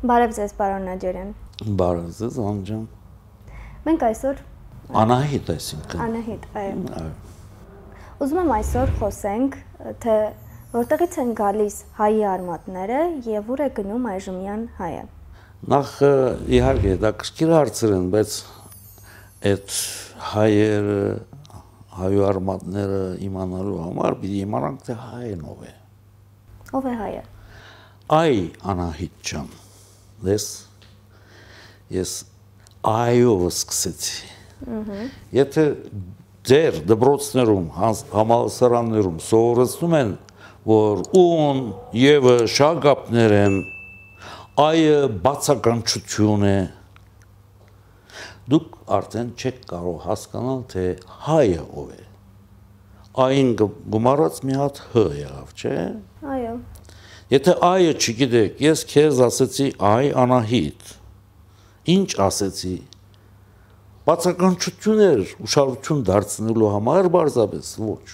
Բարև 0.00 0.30
ձեզ, 0.32 0.52
պարոն 0.56 0.86
Նաջարյան։ 0.88 1.32
Բարև 1.76 2.04
ձեզ, 2.16 2.36
անջան։ 2.40 2.84
Մենք 3.84 4.04
այսօր 4.06 4.38
Անահիտ 5.00 5.50
այսինքն։ 5.54 6.00
Անահիտ, 6.04 6.46
այո։ 6.60 7.02
Ուզում 8.24 8.40
եմ 8.40 8.54
այսօր 8.56 8.94
խոսենք, 9.02 9.58
թե 10.00 10.16
որտեղից 10.72 11.18
են 11.20 11.34
գալիս 11.42 11.76
հայի 12.00 12.24
արմատները 12.30 13.02
եւ 13.28 13.52
ուր 13.52 13.64
է 13.66 13.68
գնում 13.76 14.08
այժմյան 14.14 14.66
հայը։ 14.80 15.04
Նախ 15.76 15.94
իհարկե 16.56 16.96
դա 17.04 17.14
քրքիր 17.20 17.56
հարցեր 17.60 17.96
են, 18.00 18.10
բայց 18.16 18.40
այդ 19.52 19.78
հայերը 20.32 21.00
հայու 22.00 22.28
արմատները 22.32 23.06
իմանալու 23.28 23.80
համար 23.84 24.22
պիտի 24.24 24.44
իմանանք 24.48 24.84
թե 24.88 25.02
հայն 25.04 25.48
ով 25.52 25.64
է։ 25.68 25.74
Ով 26.80 26.86
է 26.88 27.00
հայը։ 27.04 27.26
Այ 28.20 28.38
Անահիտ 28.72 29.26
ջան, 29.28 29.50
դες 30.24 30.46
ես 31.94 32.14
այով 32.90 33.46
սկսեցի։ 33.50 34.30
Եթե 35.36 35.64
ձեր 36.50 36.80
դպրոցներում, 36.88 37.66
համալսարաններում 38.14 39.18
սովորեցնում 39.26 39.96
են, 40.00 40.12
որ 40.70 41.02
ուն 41.20 41.62
եւ 41.96 42.28
շագապներ 42.54 43.34
են, 43.40 43.56
այը 44.60 44.98
բացականչություն 45.24 46.46
է, 46.50 46.58
դուք 48.50 48.78
արդեն 48.98 49.32
չեք 49.38 49.58
կարող 49.70 49.98
հասկանալ, 50.06 50.62
թե 50.72 50.86
հայը 51.26 51.66
ով 51.82 51.90
է։ 51.96 52.06
Այն 53.20 53.52
գումարած 53.60 54.40
մի 54.46 54.58
հատ 54.60 54.80
հ 54.90 55.04
եղավ, 55.20 55.54
չէ՞։ 55.60 55.76
Այո։ 56.34 56.39
Եթե 57.30 57.52
այը 57.62 57.90
չգիտեք, 57.94 58.62
ես 58.64 58.86
քեզ 58.90 59.20
ասեցի 59.30 59.66
այ 59.90 60.14
Անահիտ։ 60.24 60.94
Ինչ 61.94 62.08
ասեցի 62.26 62.76
բացականչություններ 64.10 65.20
ուշադրություն 65.44 66.00
դարձնելու 66.08 66.68
համար 66.74 67.08
բարձաբես 67.14 67.68
ոչ 67.84 68.06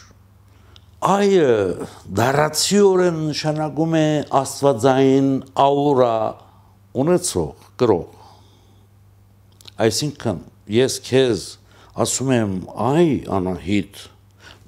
այը 1.06 1.50
դարացիորեն 2.18 3.20
նշանակում 3.30 3.94
է 4.00 4.08
աստվածային 4.41 5.28
աուրա 5.66 6.16
ունեցող 7.04 7.69
գրող 7.82 8.10
այսինքն 9.86 10.42
ես 10.76 10.98
քեզ 11.06 11.46
ասում 12.04 12.32
եմ 12.36 12.56
այ 12.91 13.08
անահիտ 13.38 14.02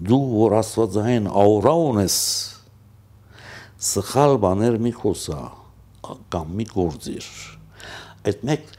դու 0.08 0.22
որ 0.36 0.56
աստվածային 0.62 1.28
աուրա 1.42 1.74
ունես 1.88 2.18
սխալ 3.78 4.36
բաներ 4.42 4.76
մի 4.82 4.92
խոսա 4.98 5.40
կամ 6.34 6.54
մի 6.58 6.66
գործիր 6.72 7.26
այդ 8.28 8.40
մեկ 8.48 8.70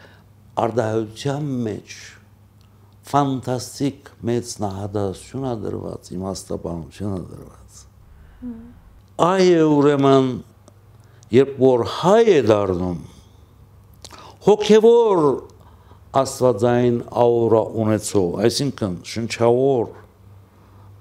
արդահայության 0.60 1.52
մեջ 1.68 1.94
ֆանտաստիկ 3.10 4.10
մեծ 4.30 4.50
նահատակություն 4.64 5.46
է 5.50 5.54
դրված, 5.64 6.10
իմաստաբանություն 6.14 7.14
է 7.16 7.22
դրված։ 7.30 7.80
Այը 9.30 9.64
ուրեմն 9.78 10.28
երբ 11.36 11.56
որ 11.64 11.86
հայ 11.96 12.26
է 12.36 12.42
դառնում 12.50 13.00
հոգևոր 14.50 15.24
աստվածային 16.20 17.00
աուրա 17.24 17.64
ունեցող, 17.86 18.30
այսինքն 18.46 18.94
շնչավոր 19.14 19.90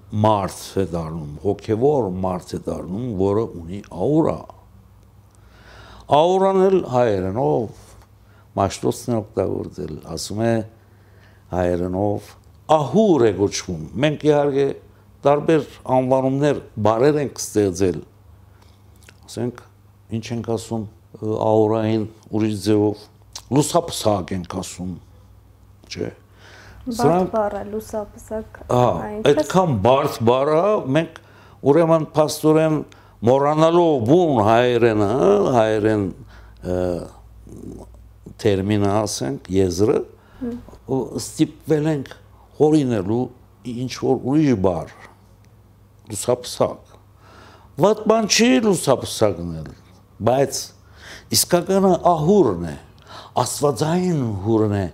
մարդ 0.09 0.61
է 0.81 0.85
դառնում, 0.89 1.33
հոգևոր 1.43 2.07
մարդ 2.23 2.53
է 2.57 2.61
դառնում, 2.65 3.09
որը 3.21 3.45
ունի 3.61 3.81
աուրա։ 3.93 4.37
Աուրան 6.19 6.61
էլ 6.65 6.77
հայերենով 6.95 7.83
մաշտոցն 8.59 9.13
է 9.13 9.19
օգտագործել, 9.19 9.97
ասում 10.15 10.41
է 10.49 10.53
հայերենով 11.53 12.31
ահուր 12.79 13.25
է 13.29 13.33
գոչվում։ 13.39 13.83
Մենք 14.05 14.25
իհարկե 14.29 14.67
տարբեր 15.29 15.69
անվանումներ, 15.99 16.63
բարեր 16.89 17.21
ենք 17.25 17.43
ստեղծել։ 17.43 18.01
Ասենք, 19.29 19.61
ինչ 20.19 20.25
ենք 20.39 20.51
ասում 20.57 20.89
աուրային 21.49 22.09
ուրիշ 22.33 22.57
ձևով 22.65 23.05
լուսապսակ 23.59 24.33
ենք 24.39 24.57
ասում, 24.63 24.97
չէ։ 25.89 26.11
Բարդ 26.89 27.33
բառը 27.35 27.63
լուսապսակ։ 27.69 28.61
Ահա, 28.73 29.09
այդքան 29.29 29.75
բարդ 29.85 30.21
բառը 30.29 30.63
մենք 30.97 31.19
ուրեմն 31.69 32.07
փաստորեն 32.17 32.79
մոռանալով 33.29 34.07
բուն 34.09 34.41
հայերենը, 34.49 35.11
հայերեն 35.59 36.07
տերմինը 38.45 38.95
ասենք, 39.03 39.51
եզրը, 39.59 39.99
ստիպվել 41.19 41.89
ենք 41.93 42.13
հորինելու 42.59 43.23
ինչ 43.69 43.93
որ 44.01 44.21
ուրիշ 44.33 44.59
բար 44.65 44.93
լուսապսակ 46.09 46.95
ված 47.85 48.03
բան 48.11 48.29
չի 48.33 48.49
լուսապսակն 48.65 49.51
էլ 49.61 49.69
բայց 50.29 50.61
իսկականը 51.37 51.93
ահուրն 52.13 52.65
է 52.71 52.77
աստվածային 53.43 54.23
հուրն 54.47 54.75
է 54.79 54.87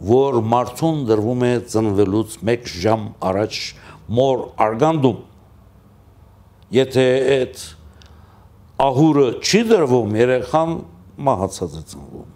որ 0.00 0.40
մարդուն 0.52 1.02
դրվում 1.10 1.44
է 1.44 1.52
ծնվելուց 1.72 2.36
1 2.40 2.70
ժամ 2.84 3.02
առաջ 3.30 3.58
մոր 4.16 4.44
արգանդում 4.66 5.18
եթե 6.76 7.06
այդ 7.36 7.64
ահուրը 8.80 9.26
չի 9.44 9.60
դրվում 9.70 10.16
երեխան 10.20 10.72
մահացած 11.28 11.76
է 11.76 11.84
ծնվում 11.92 12.30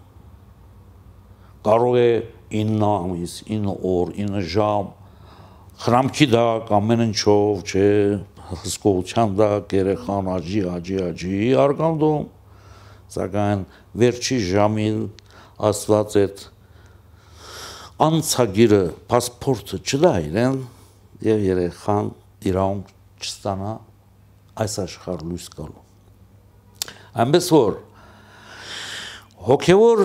կարող 1.65 1.97
է 1.97 2.09
9 2.53 2.85
ամիս, 2.85 3.33
9 3.49 3.73
օր, 3.81 4.13
9 4.13 4.45
ժամ 4.53 4.91
խրամքի 5.81 6.27
դակ 6.31 6.69
ամեն 6.77 7.01
ինչով, 7.09 7.63
չէ, 7.65 7.87
հսկողության 8.61 9.33
դակ 9.39 9.73
երեխան 9.75 10.29
աջի, 10.35 10.61
աջի, 10.75 10.97
աջի 11.09 11.39
արգանդում, 11.65 12.27
սակայն 13.15 13.65
վերջի 14.01 14.37
ժամին 14.51 15.01
աստված 15.69 16.17
այդ 16.21 16.45
անցագիրը, 17.95 18.81
պասպորտը 19.07 19.77
չդա 19.87 20.09
իրեն 20.25 20.55
եւ 21.23 21.43
երեխան 21.45 22.09
իրավունք 22.49 22.89
չստանա 23.23 23.69
այս 24.65 24.73
աշխարհ 24.83 25.21
լույս 25.29 25.45
գալու։ 25.55 25.83
Այնպես 27.23 27.47
որ 27.55 27.77
հոգեոր 29.45 30.03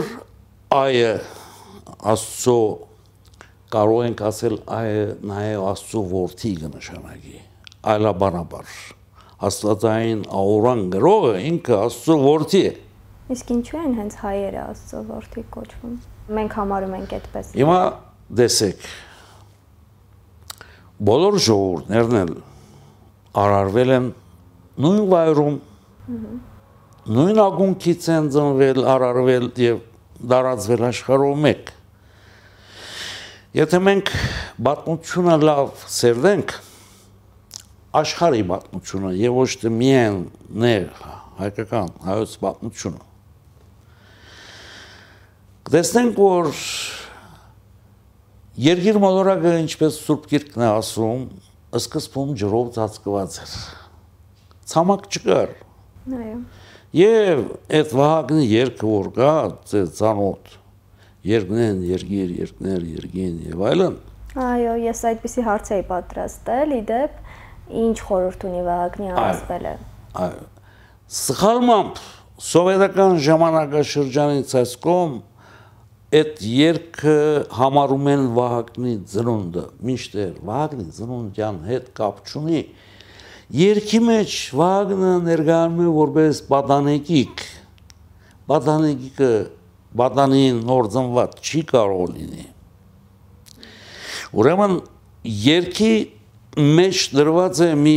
այը 0.77 1.11
Աստծո 2.11 2.57
կարող 3.75 4.05
ենք 4.07 4.23
ասել 4.31 4.57
այ 4.79 4.95
նաև 5.33 5.67
Աստծո 5.73 6.05
որդի 6.15 6.53
կնշանակի 6.63 7.37
այլաբանաբար 7.91 8.79
Աստվածային 9.51 10.23
աուրան 10.45 10.87
գրողը 10.95 11.35
ինքը 11.51 11.83
Աստծո 11.91 12.19
որդի 12.23 12.63
է 12.71 12.73
Իսկ 13.35 13.53
ինչու 13.57 13.83
են 13.83 13.99
հենց 13.99 14.17
հայերը 14.23 14.65
Աստծո 14.69 15.05
որդի 15.11 15.47
կոչվում 15.59 16.01
մենք 16.39 16.57
համարում 16.61 16.95
ենք 17.01 17.15
այդպես 17.19 17.51
Հիմա 17.59 17.79
դեսեք 18.41 18.87
բոլոր 21.11 21.39
ժողովուրդներն 21.47 22.17
էլ 22.21 22.33
արարվել 23.41 23.93
են 23.97 24.09
նույն 24.85 25.05
վայրում 25.11 25.59
նույն 27.11 27.39
ագունքից 27.41 28.09
են 28.15 28.31
ծնվել, 28.35 28.81
արարվել 28.95 29.47
եւ 29.65 29.85
դարածվել 30.31 30.89
աշխարհով 30.91 31.39
մեկ 31.47 31.71
Եթե 33.51 33.79
մենք 33.83 34.11
պատմությունը 34.63 35.37
լավ 35.43 35.71
սերվենք, 35.91 36.53
աշխարհի 37.99 38.45
պատմությունը 38.47 39.11
եւ 39.19 39.39
ոչ 39.41 39.49
թե 39.65 39.73
միայն 39.75 40.21
ներ 40.63 40.85
հայկական 41.41 41.91
հայոց 42.05 42.37
պատմությունը 42.45 43.10
Դեսնենք 45.71 46.17
որ 46.19 46.49
Երգիր 48.59 48.97
մոլորակը 48.99 49.51
ինչպես 49.61 49.99
Սուրբ 50.03 50.25
Գիրքն 50.33 50.65
է 50.65 50.67
ասում, 50.67 51.21
սկզբում 51.79 52.33
ջրով 52.41 52.73
ծածկված 52.75 53.37
էր։ 53.45 53.53
Ցամաք 54.73 55.07
չկար։ 55.15 55.53
Այո։ 56.19 56.41
Եվ 57.01 57.45
այդ 57.79 57.95
վահագնի 58.01 58.49
երկը 58.51 58.91
որ 58.91 59.13
կա, 59.21 59.31
ծանոթ 60.01 60.53
երկնեն, 61.31 61.87
երգիր, 61.93 62.35
երկներ, 62.41 62.91
երգին 62.99 63.41
եւ 63.53 63.65
այլն։ 63.71 63.97
Այո, 64.51 64.77
ես 64.91 65.07
այդպիսի 65.15 65.49
հարց 65.53 65.75
էի 65.79 65.89
պատրաստել, 65.95 66.77
իդեպ 66.81 67.25
ինչ 67.87 67.97
խորհուրդ 68.11 68.51
ունի 68.51 68.67
Վահագնի 68.67 69.15
անասպելը։ 69.15 69.79
Այո։ 70.27 70.45
Սխալմամբ 71.21 72.05
սովետական 72.51 73.19
ժամանակաշրջանից 73.31 74.59
այսկոմ 74.65 75.19
այդ 76.11 76.41
երկը 76.43 77.17
համարում 77.55 78.09
են 78.11 78.23
Վահագնի 78.35 78.95
ծնունդը, 79.13 79.65
միշտեր 79.87 80.33
Վահագնի 80.49 80.87
ծնունդյան 80.97 81.61
հետ 81.69 81.91
կապ 82.01 82.17
չունի։ 82.27 82.63
Երկի 83.61 84.01
մեջ 84.09 84.35
Վահագնը 84.59 85.13
ներկայանում 85.29 85.85
է 85.85 85.93
որպես 86.01 86.41
պատանեկիկ, 86.51 87.45
բադանիկը 88.51 89.31
բադանին 90.01 90.59
նոր 90.67 90.89
ծնված 90.95 91.39
չի 91.47 91.63
կարող 91.71 92.03
լինի։ 92.17 92.47
Ուրեմն 94.41 94.77
երկի 95.47 95.95
մեջ 96.59 97.07
դրված 97.15 97.63
է 97.67 97.71
մի 97.87 97.97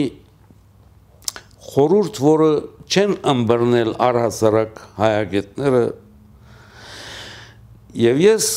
խորուրդ, 1.74 2.22
որը 2.30 2.54
չեն 2.94 3.14
ըմբռնել 3.34 3.94
առհասարակ 4.06 4.82
հայագետները 5.02 5.84
եւ 7.94 8.22
ես 8.24 8.48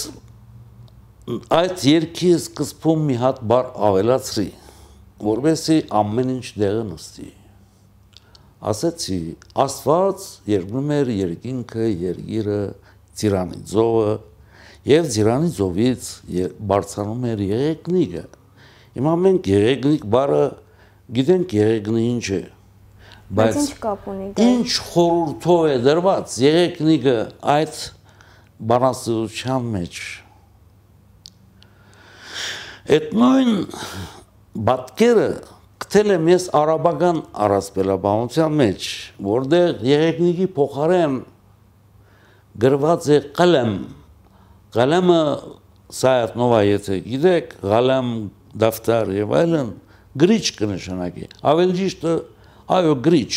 այդ 1.52 1.82
երկի 1.90 2.30
սկզբում 2.36 3.02
մի 3.10 3.16
հատ 3.20 3.40
բառ 3.50 3.66
ավելացրի 3.88 4.46
որովհետեւ 5.26 5.92
ամեն 6.00 6.30
ինչ 6.36 6.46
դեղը 6.60 6.84
նստի 6.92 7.28
ասացի 8.70 9.18
աստված 9.66 10.24
երկնում 10.52 10.92
էր 10.96 11.10
երկինքը 11.16 11.88
երգիրը 12.06 12.60
ծիրանի 13.20 13.60
ծովը 13.72 14.14
եւ 14.86 15.08
ծիրանի 15.16 15.50
ծովից 15.56 16.10
բարձրանում 16.72 17.26
էր 17.32 17.42
եղեգնիկը 17.46 18.24
հիմա 18.96 19.14
մենք 19.26 19.50
եղեգնիկ 19.52 20.06
բառը 20.16 20.44
գիտենք 21.18 21.56
եղեգնի 21.56 22.04
ինչ 22.14 22.26
է 22.36 22.42
բայց 23.36 23.56
ինչ 23.60 23.72
կապ 23.82 24.08
ունի 24.12 24.28
դա? 24.36 24.46
ինչ 24.56 24.70
խորհրդով 24.88 25.62
է 25.66 25.76
դրված 25.86 26.36
եղեգնիկը 26.46 27.16
այդ 27.56 27.80
բանասության 28.70 29.68
մեջ 29.74 30.00
այդ 32.96 33.10
նույն 33.20 33.52
բատկերը 34.68 35.28
գտել 35.84 36.12
եմ 36.16 36.30
ես 36.32 36.46
արաբական 36.60 37.18
առասպելաբանության 37.46 38.56
մեջ 38.60 38.86
որտեղ 39.26 39.82
եղեգնիկի 39.90 40.46
փոխարեն 40.56 41.18
գրված 42.64 43.10
է 43.16 43.18
կլեմ 43.36 43.74
կլեմը 44.76 45.20
սայət 45.96 46.38
նովա 46.40 46.62
եթե 46.66 47.00
գիտեք 47.10 47.52
գալեմ 47.66 48.14
դավտար 48.62 49.12
եւ 49.16 49.36
այլն 49.42 49.74
գրիչ 50.22 50.44
կնշանակի 50.62 51.28
ավելի 51.52 51.78
ճիշտ 51.82 52.08
Այո, 52.66 52.96
գրիչ 52.98 53.32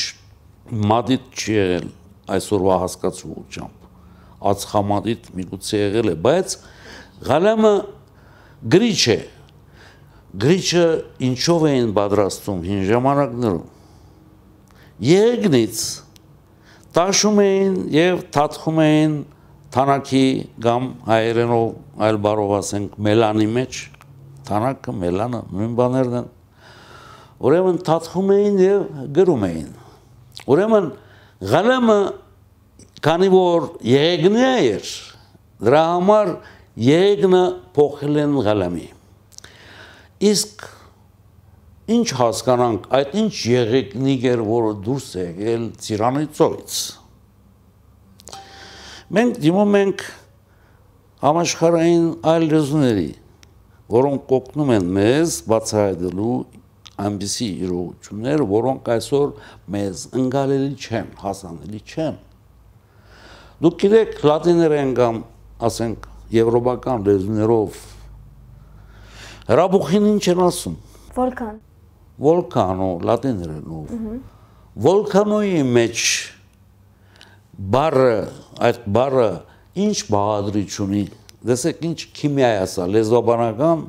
մադիտ 0.90 1.26
չի 1.38 1.52
եղել 1.54 1.90
այսօրվա 2.34 2.78
հասկացողությամբ 2.84 3.79
ածխամադիտ 4.52 5.30
միգուցե 5.40 5.80
եղել 5.80 6.12
է, 6.12 6.16
բայց 6.26 6.56
գալամը 7.30 7.74
գրիչ 8.76 9.02
է։ 9.14 9.20
Գրիչը 10.40 10.86
ինչով 11.30 11.66
էին 11.70 11.94
պատրաստում 11.98 12.64
հին 12.70 12.82
ժամանակներում։ 12.90 13.68
Եղեգնից 15.10 15.84
տաշում 17.00 17.40
էին 17.46 17.78
եւ 17.96 18.26
թաթխում 18.36 18.82
էին 18.86 19.16
թանակի 19.74 20.26
կամ 20.66 20.90
հայերենով 21.10 22.04
այլ 22.10 22.20
բառով 22.26 22.54
ասենք 22.60 23.00
մելանի 23.10 23.48
մեջ 23.60 23.80
թանակը 24.50 24.96
մելանը 25.04 25.42
նույն 25.54 25.74
բաներն 25.80 26.20
են 26.20 26.30
Ուրեմն 27.40 27.78
թաթխում 27.88 28.32
էին 28.36 28.58
եւ 28.60 28.80
գրում 29.16 29.44
էին։ 29.48 29.68
Ուրեմն 30.52 30.88
գալամը 31.52 32.00
քանի 33.06 33.30
որ 33.32 33.68
եղեգնի 33.88 34.46
էր, 34.48 34.90
դրա 35.64 35.84
համար 35.90 36.32
եղեգնը 36.84 37.44
փոխել 37.76 38.20
են 38.24 38.36
գալամի։ 38.48 38.88
Իսկ 40.30 40.66
ինչ 41.96 42.08
հասկանանք, 42.20 42.88
այդ 43.00 43.16
ինչ 43.24 43.34
եղեգնիկ 43.54 44.26
էր, 44.34 44.44
որը 44.50 44.74
դուրս 44.86 45.08
եկել 45.20 45.64
Ծիրանիցից։ 45.86 46.78
Մենք 49.18 49.40
դիմում 49.48 49.78
ենք 49.80 50.06
համաշխարհային 51.24 52.08
այլ 52.30 52.48
լեզուների, 52.54 53.10
որոնք 53.96 54.26
կօգնում 54.30 54.74
են 54.76 54.90
մեզ 55.00 55.38
բացահայտելու 55.50 56.38
այնպիսի 57.00 57.48
իրողություններ, 57.66 58.44
որոնք 58.54 58.90
այսօր 59.00 59.30
մեզ 59.76 60.08
ընկալելի 60.20 60.74
չեն, 60.78 61.14
հասանելի 61.24 61.82
չեն։ 61.90 62.20
Դուք 63.60 63.80
գիտեք 63.84 64.20
լատիներեն 64.24 64.92
կամ 64.96 65.18
ասենք 65.68 66.06
եվրոպական 66.32 67.02
լեզուներով 67.10 67.80
հրաբուխին 69.50 70.06
ինչ 70.14 70.24
են 70.32 70.42
ասում։ 70.46 70.76
Վոլկան։ 71.18 71.58
Վոլկանո 72.24 72.90
լատիներենով։ 73.10 73.92
Վոլկանոյի 74.86 75.64
մեջ 75.76 76.04
բառը, 77.76 78.16
այդ 78.70 78.82
բառը 78.96 79.30
ինչ 79.90 79.98
բաղադրիչ 80.14 80.72
ունի։ 80.86 81.04
Դեսեք 81.50 81.84
ինչ 81.90 82.00
քիմիա 82.20 82.54
է 82.56 82.62
ասա, 82.64 82.88
լեզվաբանական 82.96 83.84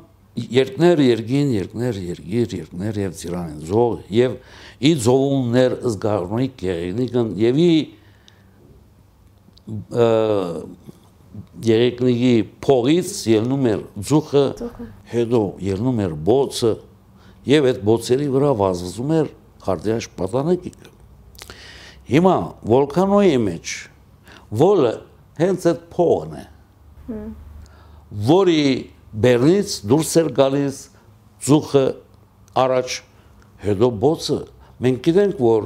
երկներ 0.59 1.05
երկին, 1.05 1.55
երկներ 1.61 2.03
երգիր, 2.11 2.53
երկներ 2.59 2.99
եւ 3.05 3.15
ծիրանին 3.21 3.63
զող 3.71 3.95
եւ 4.15 4.37
ի 4.81 4.91
զողուններ 5.05 5.75
զգարնիկ 5.91 6.63
եղնիկն 6.67 7.33
եւ 7.39 7.59
ի 7.61 7.71
երեկնիկի 11.65 12.33
փողից 12.65 13.11
ելնում 13.31 13.67
էր 13.71 13.83
ձուխը, 14.09 14.45
հետո 15.11 15.41
ելնում 15.67 16.01
էր 16.05 16.15
բոցը 16.29 16.71
եւ 17.51 17.67
այդ 17.71 17.79
բոցերի 17.87 18.27
վրա 18.35 18.51
վազվզում 18.61 19.13
էր 19.17 19.29
քարտեաշ 19.65 20.07
պատանեկիկը։ 20.17 20.89
Հիմա 22.11 22.35
վոլկանոյի 22.71 23.37
մեջ 23.45 23.75
վոլը 24.61 24.93
հենց 25.41 25.67
այդ 25.71 25.85
փողն 25.93 26.33
է։ 26.41 26.45
Որի 28.31 28.65
Բեռնից 29.11 29.71
դուրս 29.91 30.11
էր 30.21 30.27
գալիս 30.37 30.77
ծուխը 31.45 31.85
առաջ 32.61 32.93
հետո 33.65 33.89
բոցը 34.03 34.37
մենք 34.85 35.01
գիտենք 35.07 35.41
որ 35.43 35.65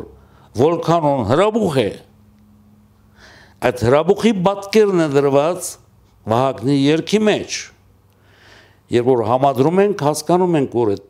վոլկանոն 0.60 1.22
հրաբուխ 1.30 1.78
է 1.82 1.90
այդ 3.66 3.84
հրաբուխի 3.86 4.34
պատկերն 4.46 5.06
է 5.06 5.08
դրված 5.16 5.72
Վահագնի 6.30 6.76
երկի 6.82 7.22
մեջ 7.26 7.58
երբ 8.96 9.10
որ 9.10 9.26
համադրում 9.32 9.82
ենք 9.86 10.06
հասկանում 10.10 10.60
ենք 10.62 10.78
որ 10.82 10.94
այդ 10.96 11.10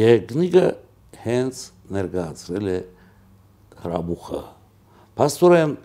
եղեգնիկը 0.00 0.66
հենց 1.26 1.64
ներկայացրել 1.96 2.70
է 2.76 2.78
հրաբուխը 3.86 4.42
Պաստորեն 5.16 5.76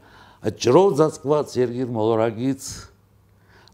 այդ 0.42 0.56
ջրով 0.66 0.94
ծածկված 1.00 1.52
երկիր 1.62 1.92
մոլորակից 1.96 2.70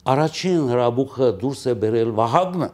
առաջին 0.07 0.67
հրաբուխը 0.72 1.29
դուրս 1.41 1.62
է 1.67 1.74
բերել 1.82 2.12
Վահագնը։ 2.17 2.67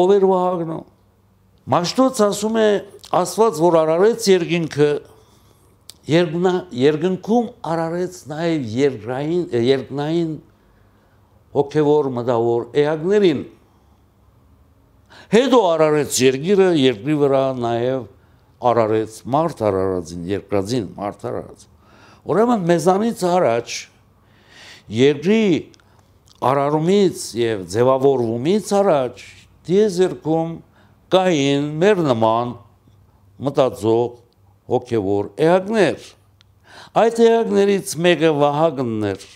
Ով 0.00 0.12
էր 0.14 0.26
Վահագնը։ 0.30 0.78
Մաշտոց 1.74 2.22
ասում 2.26 2.58
է 2.60 2.66
Աստված, 3.14 3.60
որ 3.62 3.76
արարեց 3.84 4.26
երկինքը, 4.32 4.88
երկնա 6.08 6.52
երկնքում 6.76 7.46
արարեց 7.64 8.16
նաև 8.28 8.64
երկրային 8.74 9.44
երկնային 9.64 10.32
հոգևոր 11.54 12.08
մտավոր 12.18 12.66
էակներին։ 12.82 13.44
Հետո 15.34 15.60
արարեց 15.70 16.18
երկիրը, 16.24 16.66
երկրի 16.80 17.16
վրա 17.22 17.44
նաև 17.60 18.04
արարեց 18.70 19.16
մարդ 19.34 19.62
արարածին, 19.68 20.26
երկրածին 20.34 20.90
մարդ 20.98 21.24
արարած։ 21.30 21.64
Ուրեմն 22.24 22.66
մեզանից 22.68 23.24
առաջ 23.30 23.74
երկրի 24.98 25.46
արարումից 26.44 27.24
եւ 27.38 27.64
ձևավորումից 27.72 28.72
առաջ 28.80 29.24
դիեզերքում 29.68 30.52
կային 31.14 31.68
մեր 31.80 32.02
նման 32.10 32.54
մտածող 33.44 34.23
հոգևոր 34.72 35.30
էակներ 35.46 36.08
այդ 37.04 37.22
էակներից 37.28 37.94
մեկը 38.06 38.32
Վահագնն 38.40 39.08
էր 39.12 39.26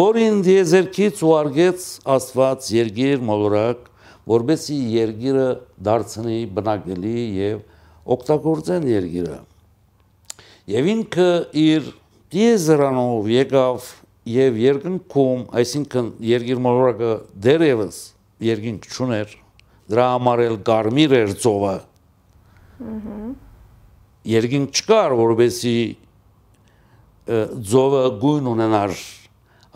որին 0.00 0.42
դիեզերքից 0.46 1.22
ուարգեց 1.30 1.86
Աստված 2.16 2.68
երգիր 2.76 3.24
մոլորակ 3.30 3.86
որբեսի 4.30 4.76
երգիրը 4.96 5.48
դարձնի 5.90 6.40
բնակելի 6.58 7.16
եւ 7.40 7.64
օգտագործեն 8.16 8.86
երգիրը 8.90 9.40
եւ 10.70 10.92
ինքը 10.94 11.30
իր 11.64 11.90
դիեզերանով 12.30 13.28
եկավ 13.34 13.86
եւ 14.30 14.58
երկնքում, 14.60 15.44
այսինքն 15.60 16.10
երկիրմոլորակը 16.28 17.12
դերևս 17.46 18.00
երկինք 18.46 18.88
չուներ, 18.92 19.32
դրա 19.90 20.08
համար 20.14 20.42
էլ 20.46 20.58
կարմիր 20.68 21.14
էր 21.20 21.32
ծովը։ 21.42 21.76
Երկինք 24.28 24.76
չկար, 24.76 25.14
որովհետեւ 25.16 26.08
ծովը 27.70 28.02
գույն 28.20 28.48
ունենար, 28.50 28.94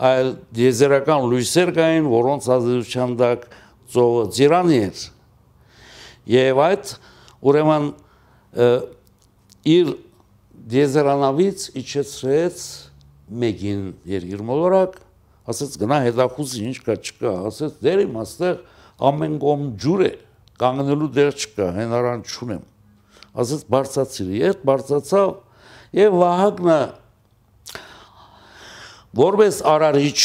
այլ 0.05 0.31
դիեզերական 0.57 1.27
լույսեր 1.31 1.69
կային, 1.77 2.09
որոնց 2.11 2.49
ազդեցության 2.55 3.15
տակ 3.21 3.45
ծովը 3.95 4.23
ծիրանի 4.35 4.79
էր։ 4.85 5.03
Եվ 6.35 6.61
այդ 6.65 6.91
ուրեմն 7.45 7.87
իր 9.75 9.93
դիեզերանավից 10.75 11.65
իջեցրեց 11.81 12.61
մեկին 13.45 13.81
երկիր 14.11 14.45
մոլորակ, 14.45 14.99
ասաց 15.49 15.75
գնա 15.81 15.97
հետախուզի 16.09 16.63
ինչ 16.69 16.77
կա 16.85 16.95
չկա, 17.01 17.33
ասաց 17.49 17.81
դեր 17.85 18.05
իմ 18.05 18.15
աստեղ 18.25 18.55
ամեն 19.09 19.35
կողմ 19.45 19.67
ջուր 19.81 20.05
է, 20.05 20.13
կանգնելու 20.61 21.11
դեր 21.15 21.35
չկա, 21.35 21.67
հենարան 21.79 22.25
չունեմ։ 22.25 22.63
Ասաց 23.35 23.63
բարձացիր, 23.75 24.29
երբ 24.39 24.61
բարձացավ 24.69 25.31
եւ 25.95 26.19
Վահագնը 26.21 26.79
որպես 29.15 29.57
արարիչ 29.71 30.21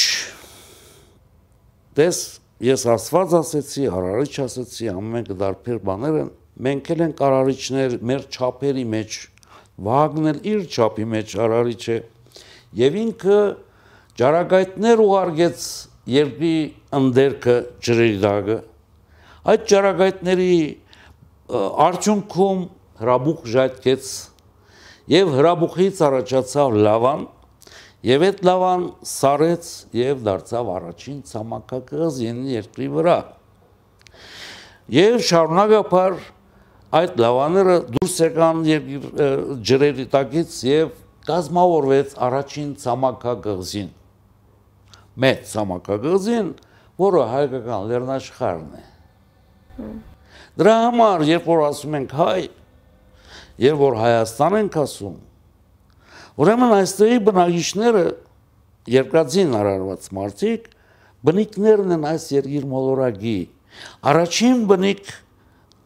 դες 1.99 2.21
ես 2.61 2.85
Աստված 2.95 3.35
ասեցի, 3.40 3.85
արարիչ 3.90 4.33
ասեցի, 4.45 4.88
ամեն 4.95 5.29
կդարբեր 5.31 5.79
բաներ 5.90 6.19
են, 6.21 6.31
մենք 6.67 6.90
էլ 6.95 7.05
ենք 7.07 7.23
արարիչներ 7.26 7.95
մեր 8.11 8.25
ճապերի 8.37 8.87
մեջ, 8.95 9.19
Վահագնն 9.81 10.31
էլ 10.31 10.40
իր 10.50 10.64
ճապի 10.75 11.07
մեջ 11.14 11.37
արարիչ 11.40 11.83
է։ 11.90 11.99
Եվ 12.81 12.99
ինքը 13.00 13.38
ջարագայթներ 14.21 15.02
ուղարկեց 15.07 15.62
երկրի 16.11 16.57
ընդերքը 17.00 17.55
ջրերի 17.87 18.19
դագը։ 18.25 18.59
Այդ 19.50 19.64
ջարագայթների 19.71 20.50
արդյունքում 21.87 22.61
հրաբուխ 23.00 23.45
ժայթքեց 23.54 24.09
եւ 25.11 25.33
հրաբուխից 25.37 26.00
առաջացավ 26.09 26.78
լավան 26.87 27.26
եւ 28.11 28.25
այդ 28.30 28.42
լավան 28.49 28.87
սարեց 29.11 29.71
եւ 30.00 30.25
դարձավ 30.30 30.73
առաջին 30.78 31.21
ցամաքակղզին 31.30 32.42
երկրի 32.54 32.90
վրա 32.97 33.19
եւ 34.97 35.21
շարունակապար 35.30 36.19
այդ 37.00 37.23
լավաները 37.25 37.78
դուրս 37.95 38.19
եկան 38.26 38.66
ջրերի 39.71 40.11
տակից 40.16 40.61
եւ 40.71 40.92
կազմավորվեց 41.30 42.14
առաջին 42.30 42.76
ցամաքակղզին 42.85 43.97
մեծ 45.21 45.50
ցամաքակղզին, 45.50 46.49
որը 47.00 47.25
հայկական 47.30 47.88
լեռնաշխարհն 47.90 48.71
է։ 48.78 48.85
Դրա 50.61 50.76
համար, 50.85 51.25
երբ 51.30 51.49
որ 51.50 51.62
ասում 51.66 51.97
ենք 52.00 52.14
հայ, 52.21 52.40
երբ 53.61 53.81
որ 53.81 53.97
Հայաստան 54.00 54.57
ենք 54.61 54.76
ասում, 54.81 55.17
ուրեմն 56.40 56.75
այստեղի 56.81 57.19
բնակիչները 57.29 58.05
երկրածին 58.90 59.57
արարված 59.61 60.07
մարդիկ 60.17 60.69
բնիկներն 61.29 61.95
են 61.97 62.07
այս 62.11 62.25
երկիր 62.33 62.64
մոլորակի։ 62.71 63.37
Առաջին 64.11 64.62
բնիկ 64.71 65.11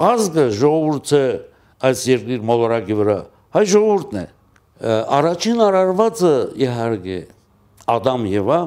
ազգը 0.08 0.44
ժողովուրդը 0.60 1.24
այս 1.88 2.04
երկիր 2.10 2.46
մոլորակի 2.50 2.98
վրա 3.00 3.18
հայ 3.54 3.64
ժողովուրդն 3.74 4.20
է։ 4.20 4.24
Առաջին 5.18 5.60
արարվածը 5.64 6.32
իհարկե 6.64 7.18
Ադամ 7.94 8.24
Եվա 8.30 8.60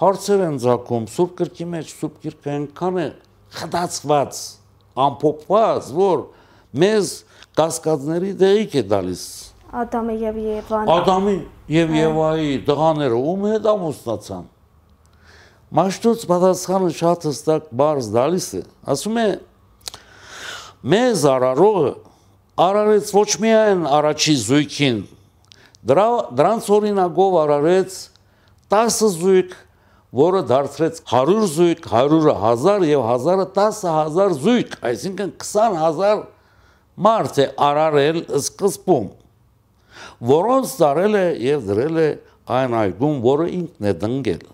հարցեր 0.00 0.44
են 0.46 0.60
ցակում 0.64 1.08
Սուրբ 1.12 1.32
Գրքի 1.40 1.66
մեջ, 1.74 1.90
Սուրբ 2.00 2.20
Գրքը 2.24 2.52
այնքան 2.54 3.00
է 3.00 3.08
խտացված, 3.60 4.38
ամփոփված, 5.04 5.90
որ 5.96 6.22
մեզ 6.80 7.10
կասկածների 7.58 8.32
դեղիկ 8.40 8.74
է 8.78 8.82
տալիս։ 8.90 9.22
Ադամը 9.80 10.14
եւ 10.20 10.38
Եվան։ 10.44 10.90
Ադամի 10.90 11.36
եւ 11.70 11.92
Եվայի 11.94 12.54
տղաները 12.66 13.18
ում 13.30 13.44
հետ 13.50 13.68
ամուսնացան։ 13.70 14.46
Մաշտոց 15.78 16.22
պատասխանը 16.30 16.90
շատ 16.98 17.26
հստակ 17.30 17.66
բարձ 17.80 18.08
դալիս 18.16 18.48
է։ 18.58 18.62
Ասում 18.90 19.18
է 19.22 19.26
մեզ 20.94 21.26
արարողը 21.30 21.92
արարեց 22.60 23.12
ոչ 23.14 23.30
միայն 23.44 23.84
առաջի 24.00 24.34
զույգին, 24.40 24.98
դրա 25.86 26.08
դրանց 26.40 26.70
օրինակով 26.76 27.36
արարեց 27.44 28.00
10 28.74 28.98
զույգ, 29.20 29.54
որը 30.20 30.42
դարձրեց 30.50 31.00
100 31.06 31.46
զույգ, 31.54 31.86
100-ը 31.86 32.34
1000 32.42 32.86
եւ 32.90 33.06
1000-ը 33.14 33.46
10000 33.54 34.36
զույգ, 34.42 34.76
այսինքն 34.90 35.32
20000 35.46 36.26
մարդ 36.96 37.42
է 37.44 37.46
արարել 37.68 38.22
սկզբում, 38.40 39.06
որոնց 40.30 40.74
դարել 40.80 41.20
է 41.20 41.26
եւ 41.44 41.68
դրել 41.70 42.00
է 42.00 42.08
այն 42.50 42.76
այգում, 42.80 43.22
որը 43.26 43.46
ինքն 43.60 43.90
է 43.90 43.94
դնգել։ 44.04 44.44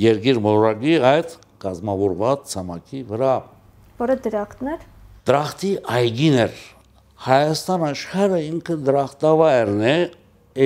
Երգիր 0.00 0.42
մորագի 0.44 0.98
այդ 1.10 1.38
կազմավորված 1.60 2.44
ցամաքի 2.50 3.00
վրա 3.10 3.34
որը 4.00 4.16
դրախտներ 4.24 4.84
դրախտի 5.28 5.70
այգին 5.96 6.36
էր 6.44 6.60
Հայաստան 7.20 7.82
աշխարհը 7.90 8.38
ինքը 8.46 8.76
դրախտավայրն 8.86 9.82
է 9.90 9.96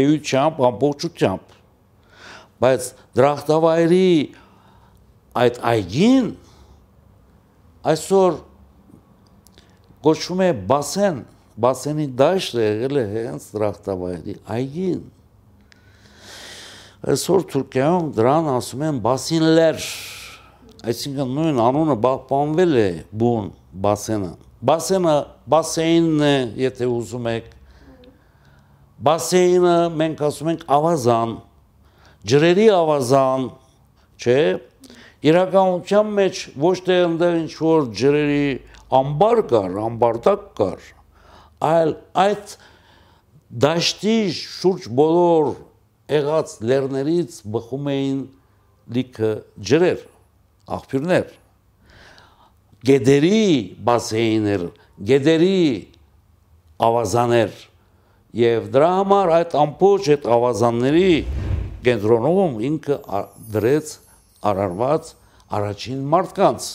էյությամբ 0.00 0.60
ամբողջությամբ 0.68 1.56
բայց 2.64 2.86
դրախտավայրի 3.18 4.10
այդ 5.42 5.58
այգին 5.72 6.28
այսօր 7.94 8.38
գոչվում 10.04 10.44
է 10.44 10.48
բասեն 10.70 11.20
բասենի 11.64 12.06
դաշտ 12.20 12.56
եղել 12.62 13.00
է 13.00 13.04
հենց 13.14 13.50
դրախտավայրի 13.56 14.38
այգին 14.54 15.02
այսօր 17.14 17.44
Թուրքիայում 17.52 18.08
դրան 18.18 18.50
ասում 18.54 18.88
են 18.88 19.02
բասինլեր 19.04 19.84
այսինքն 20.94 21.36
նույն 21.38 21.62
անունը 21.68 22.00
պահպանվել 22.08 22.80
է 22.80 22.88
բուն 23.22 23.52
բասենը 23.86 24.32
Բասենը 24.64 25.14
բասեինն 25.52 26.22
է, 26.24 26.36
եթե 26.56 26.86
ուզում 26.88 27.26
եք։ 27.34 27.48
Բասեինը 29.04 29.74
մենք 30.00 30.22
ասում 30.24 30.50
ենք 30.54 30.62
ավազան, 30.76 31.34
ջրերի 32.32 32.64
ավազան, 32.72 33.44
չէ։ 34.24 34.38
Իրականության 35.28 36.14
մեջ 36.20 36.40
ոչ 36.64 36.72
թե 36.86 36.96
այնտեղ 37.02 37.36
ինչ 37.42 37.52
որ 37.58 37.84
ջրերի 38.00 38.46
ամբար 39.00 39.42
կար, 39.50 39.78
ամբարտակ 39.84 40.42
կար, 40.58 40.88
այլ 41.68 41.94
այդ 42.24 42.56
դաշտի 43.64 44.18
շուրջ 44.40 44.88
բոլոր 45.00 45.54
եղած 46.14 46.56
լեռներից 46.68 47.38
բխում 47.54 47.88
էին 47.94 48.20
լիքը 48.94 49.32
ջրեր, 49.70 50.04
աղբյուրներ 50.78 51.32
գեդերի 52.84 53.44
բասեյներ, 53.84 54.64
գեդերի 55.08 55.60
ավազաներ 56.84 57.54
եւ 58.36 58.66
դրա 58.74 58.88
համար 58.98 59.30
այդ 59.38 59.54
ամբողջ 59.62 60.08
այդ 60.14 60.26
ավազանների 60.36 61.12
կենտրոնում 61.86 62.58
ինքը 62.68 62.98
դրեց 63.54 63.92
արարված 64.50 65.12
առաջին 65.58 66.02
մարդկանց 66.14 66.66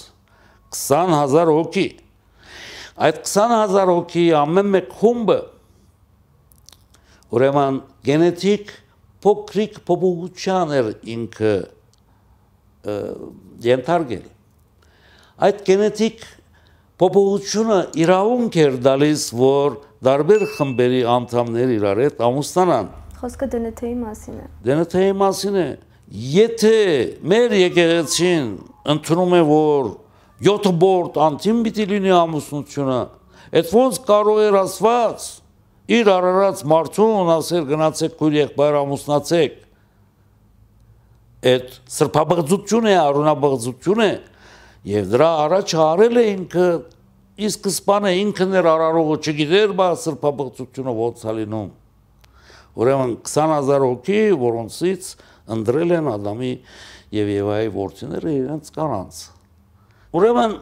20000 0.75 1.53
հոգի 1.55 1.85
այդ 3.09 3.21
20000 3.31 3.93
հոգի 3.93 4.25
ամեն 4.39 4.73
մեկ 4.75 4.91
խումբը 5.01 5.39
ուրեմն 7.37 7.79
գենետիկ 8.09 8.73
փոքրիկ 9.25 9.79
փոփոխության 9.89 10.75
էր 10.79 10.91
ինքը 11.15 11.53
ենթարկել 13.69 14.27
այդ 15.47 15.63
գենետիկ 15.69 16.27
փոփոխությունը 16.99 17.75
իրավունք 18.03 18.55
էր 18.59 18.73
տալիս, 18.83 19.21
որ 19.39 19.75
տարբեր 20.03 20.41
խմբերի 20.55 20.97
անդամներ 21.13 21.69
իրար 21.77 22.01
հետ 22.03 22.17
ամուսնանան։ 22.27 22.89
Խոսքը 23.19 23.47
դնթեի 23.53 23.93
մասին 23.99 24.41
է։ 24.41 24.47
Դնթեի 24.67 25.13
մասին 25.21 25.59
է։ 25.61 25.67
Եթե 26.33 26.73
մեր 27.31 27.55
եկեղեցին 27.59 28.51
ընդունում 28.95 29.35
է, 29.39 29.41
որ 29.47 29.89
7 30.39 30.71
բորտ 30.79 31.17
անցին 31.19 31.57
պիտի 31.65 31.85
լինի 31.89 32.11
ամուսնությունը։ 32.15 32.99
Այդ 33.59 33.71
ոնց 33.75 33.97
կարող 34.07 34.37
էր 34.45 34.55
ասված 34.59 35.23
իր 35.99 36.11
արարած 36.13 36.61
մարդուն 36.71 37.31
ասել 37.33 37.65
գնացեք 37.67 38.13
քույր 38.19 38.37
եղբայր 38.37 38.77
ամուսնացեք։ 38.79 39.57
Այդ 41.49 41.73
սրբաբղծություն 41.95 42.87
է, 42.87 42.93
արունաբղծություն 43.01 44.03
է 44.05 44.11
եւ 44.93 45.09
դրա 45.11 45.29
առաջ 45.43 45.73
արել 45.83 46.19
է 46.19 46.23
ինքը 46.29 46.67
ի 47.39 47.49
սկզբանե 47.49 48.13
ինքն 48.19 48.55
էր 48.59 48.69
արարողը 48.75 49.17
չգիտեր 49.19 49.73
բա 49.79 49.89
սրբաբղծությունը 50.05 50.93
ո՞նց 51.07 51.25
է 51.25 51.35
լինում։ 51.39 51.67
Ուրեմն 52.79 53.17
20000 53.27 53.85
հոգի, 53.89 54.21
որոնցից 54.45 55.11
ընդրել 55.57 55.97
են 55.99 56.09
Ադամի 56.13 56.53
եւ 57.19 57.33
Եվայի 57.39 57.75
ворթիները 57.75 58.37
իրենց 58.39 58.71
կանանց։ 58.77 59.19
եվ 59.19 59.38
Ուրեմն 60.09 60.53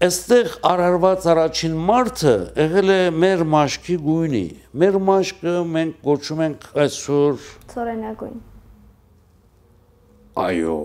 այստեղ 0.00 0.46
արարված 0.64 1.24
առաջին 1.28 1.72
մարդը 1.88 2.30
եղել 2.56 2.92
է 2.94 3.00
մեր 3.12 3.42
մաշկի 3.54 3.96
գույնի։ 4.00 4.46
Մեր 4.80 4.94
մաշկը 5.08 5.52
մենք 5.74 5.98
կոչում 6.06 6.40
ենք 6.44 6.64
այսօր 6.84 7.42
ծորենագույն։ 7.74 8.38
Այո, 10.44 10.76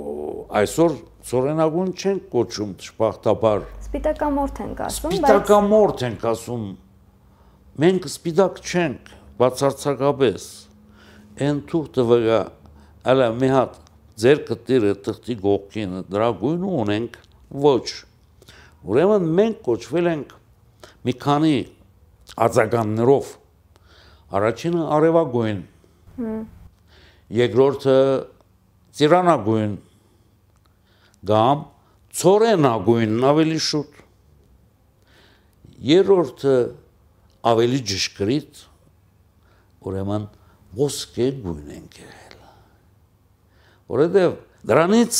այսօր 0.61 0.97
ծորենագույն 1.29 1.93
չենք 1.95 2.27
կոչում 2.33 2.73
շփախտաբար։ 2.89 3.63
Սպիտակամորթ 3.87 4.61
ենք 4.67 4.83
ասում, 4.89 5.15
բայց 5.15 5.23
Սպիտակամորթ 5.23 6.05
ենք 6.09 6.27
ասում։ 6.33 6.67
Մենք 7.85 8.09
սպիտակ 8.11 8.61
չենք, 8.67 9.15
բացարձակապես։ 9.39 10.51
Են 11.47 11.63
թուղթը 11.71 12.07
վրա 12.11 12.43
ալա 13.15 13.31
մի 13.39 13.53
հատ 13.55 13.81
ձեր 14.19 14.45
կտիրը 14.51 14.93
տխտի 15.07 15.39
գողքին 15.47 15.97
դրա 16.11 16.29
գույնը 16.43 16.75
ունենք 16.83 17.19
ոչ 17.49 18.08
ուրեմն 18.87 19.27
մենք 19.39 19.61
կոչվել 19.65 20.09
ենք 20.13 20.33
մի 21.07 21.13
քանի 21.23 21.55
ածականներով 22.45 23.31
առաջինը 24.39 24.83
արևագույն 24.97 25.61
երկրորդը 27.39 27.97
ծիրանագույն 28.99 29.75
կամ 31.29 31.63
ծորենագույնն 32.19 33.25
ավելի 33.29 33.59
շուտ 33.69 33.99
երրորդը 35.89 36.55
ավելի 37.49 37.79
ճշգրիտ 37.91 38.61
ուրեմն 39.89 40.27
ոսկե 40.79 41.27
գույն 41.43 41.73
ենք 41.77 41.99
եղել 42.03 42.35
որովհետև 43.93 44.35
դրանից 44.69 45.19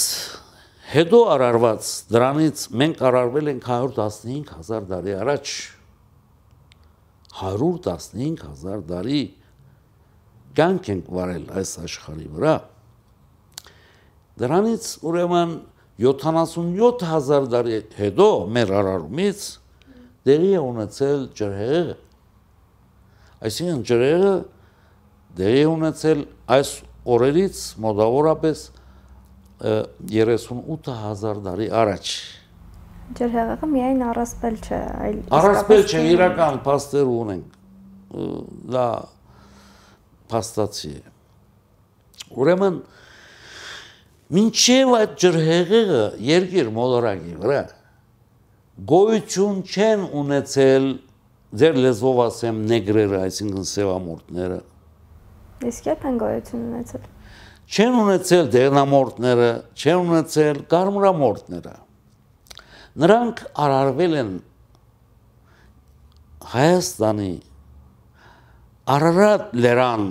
հետո 0.90 1.18
արարված 1.30 1.88
դրանից 2.10 2.62
մենք 2.82 3.02
արարվել 3.06 3.50
ենք 3.52 3.66
115000 3.70 4.88
տարի 4.90 5.12
առաջ 5.22 5.52
115000 7.42 8.88
տարի 8.90 9.20
կյանք 10.58 10.90
ենք 10.94 11.12
վարել 11.14 11.46
այս 11.62 11.74
աշխարհի 11.84 12.26
վրա 12.34 12.56
դրանից 14.42 14.88
ուրեմն 15.12 15.54
77000 16.08 17.52
տարի 17.54 17.78
հետո 18.00 18.30
մեր 18.58 18.74
արարումից 18.80 19.46
դերի 20.26 20.52
է 20.58 20.66
ունեցել 20.72 21.24
ջրհեղեղը 21.38 21.96
այսինքն 23.46 23.86
ջրհեղեղը 23.94 24.36
դերի 25.38 25.62
է 25.62 25.70
ունեցել 25.76 26.28
այս 26.58 26.76
օրերից 27.14 27.64
մոտավորապես 27.86 28.68
38000 29.60 31.42
տարի 31.46 31.68
առաջ 31.82 32.12
ջրհեղեղը 33.20 33.68
միայն 33.74 34.04
առասպել 34.06 34.58
չէ, 34.62 34.80
այլ 35.06 35.18
առասպել 35.40 35.84
չէ, 35.90 36.02
իրական 36.14 36.60
փաստեր 36.66 37.08
ունենք։ 37.10 37.56
Դա 38.76 38.86
փաստացի 40.30 40.92
է։ 40.94 41.02
Ուրեմն 42.40 42.80
մինչև 44.38 44.96
այդ 45.00 45.18
ջրհեղեղը 45.26 46.04
երկիր 46.30 46.72
մոլորակի 46.78 47.36
վրա 47.42 47.62
գոյություն 48.94 49.64
չեն 49.66 50.04
ունեցել 50.22 50.86
ձեր 51.60 51.80
լեզվով 51.84 52.20
ասեմ 52.30 52.60
նեգրերը, 52.70 53.22
այսինքն 53.26 53.66
սևամորտները, 53.74 54.60
Իսկ 55.60 55.88
երբ 55.90 56.04
են 56.08 56.20
գոյություն 56.22 56.62
ունեցել։ 56.70 57.08
Չեն 57.70 57.96
ունեցել 58.02 58.48
դեղնամորտները, 58.54 59.50
չեն 59.78 60.00
ունեցել 60.10 60.62
կարմրամորտները։ 60.72 61.74
Նրանք 63.04 63.44
արարվել 63.66 64.16
են 64.20 64.32
Հայաստանի 66.50 67.34
Արարատ 68.90 69.52
լերան 69.54 70.06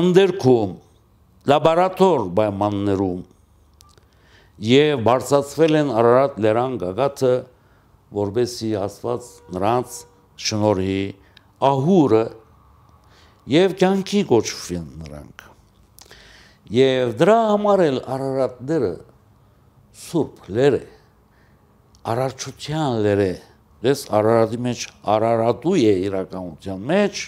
ընդերքում 0.00 0.76
լաբորատոր 1.50 2.24
պայմաններում 2.38 3.24
եւ 4.68 5.02
բարձացվել 5.10 5.78
են 5.80 5.92
Արարատ 6.00 6.40
լերան 6.46 6.78
գագաթը 6.84 7.34
որբեսի 8.20 8.70
աստված 8.86 9.30
նրանց 9.56 9.98
շնորհի 10.46 11.00
ահուրը 11.66 12.24
եւ 13.50 13.76
կյանքի 13.80 14.22
կոչվեն 14.30 14.86
նրանք։ 15.02 15.44
Եվ 16.76 17.12
դրա 17.20 17.36
համար 17.52 17.82
էլ 17.84 17.98
Արարատները 18.16 18.92
սուրբ 20.06 20.48
լեր 20.56 20.76
է, 20.80 20.84
արարչության 22.10 22.98
լեր 23.06 23.22
է, 23.22 23.32
դες 23.86 24.02
Արարատի 24.18 24.60
մեջ 24.66 24.86
Արարատու 25.14 25.76
է 25.78 25.94
իրականության 26.08 26.84
մեջ, 26.90 27.22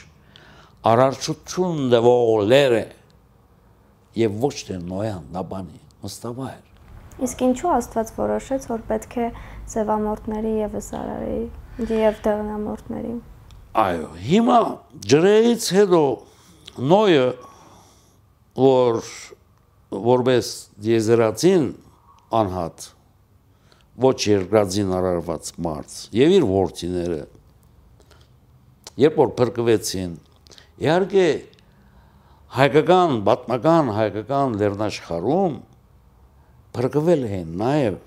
արարչություն 0.88 1.84
դվող 1.94 2.34
լեր 2.50 2.76
է 2.78 2.84
եւ 4.18 4.42
ոչ 4.42 4.54
թե 4.68 4.82
նոյան 4.88 5.24
նաբանի 5.38 5.80
մստավայր։ 6.02 6.64
Իսկ 7.28 7.40
ինչու 7.48 7.72
Աստված 7.74 8.12
որոշեց, 8.18 8.68
որ 8.70 8.84
պետք 8.90 9.16
է 9.18 9.32
զևամորտների 9.74 10.52
եւս 10.64 10.92
արարի 10.98 11.40
եւ 11.98 12.22
դեղնամորտների։ 12.26 13.14
Այո, 13.76 14.06
հիմա 14.16 14.58
ջրերից 15.04 15.64
հետո 15.76 16.00
նոյը 16.88 17.26
որ 18.58 19.02
որպես 20.08 20.52
եզերացին 20.88 21.66
անհատ 22.38 22.86
ոչ 23.98 24.16
երկրածին 24.30 24.94
արարված 24.98 25.52
մարդ 25.66 25.98
եւ 26.16 26.34
իր 26.38 26.48
ворթիները 26.48 27.20
երբ 29.04 29.20
որ 29.20 29.32
փրկվեցին 29.42 30.16
իհարկե 30.84 31.28
հայկական 32.58 33.16
պատմական 33.28 33.94
հայկական 33.98 34.58
լեռնաշխարհում 34.62 35.56
փրկվել 36.78 37.24
են 37.40 37.56
նաեւ 37.62 37.98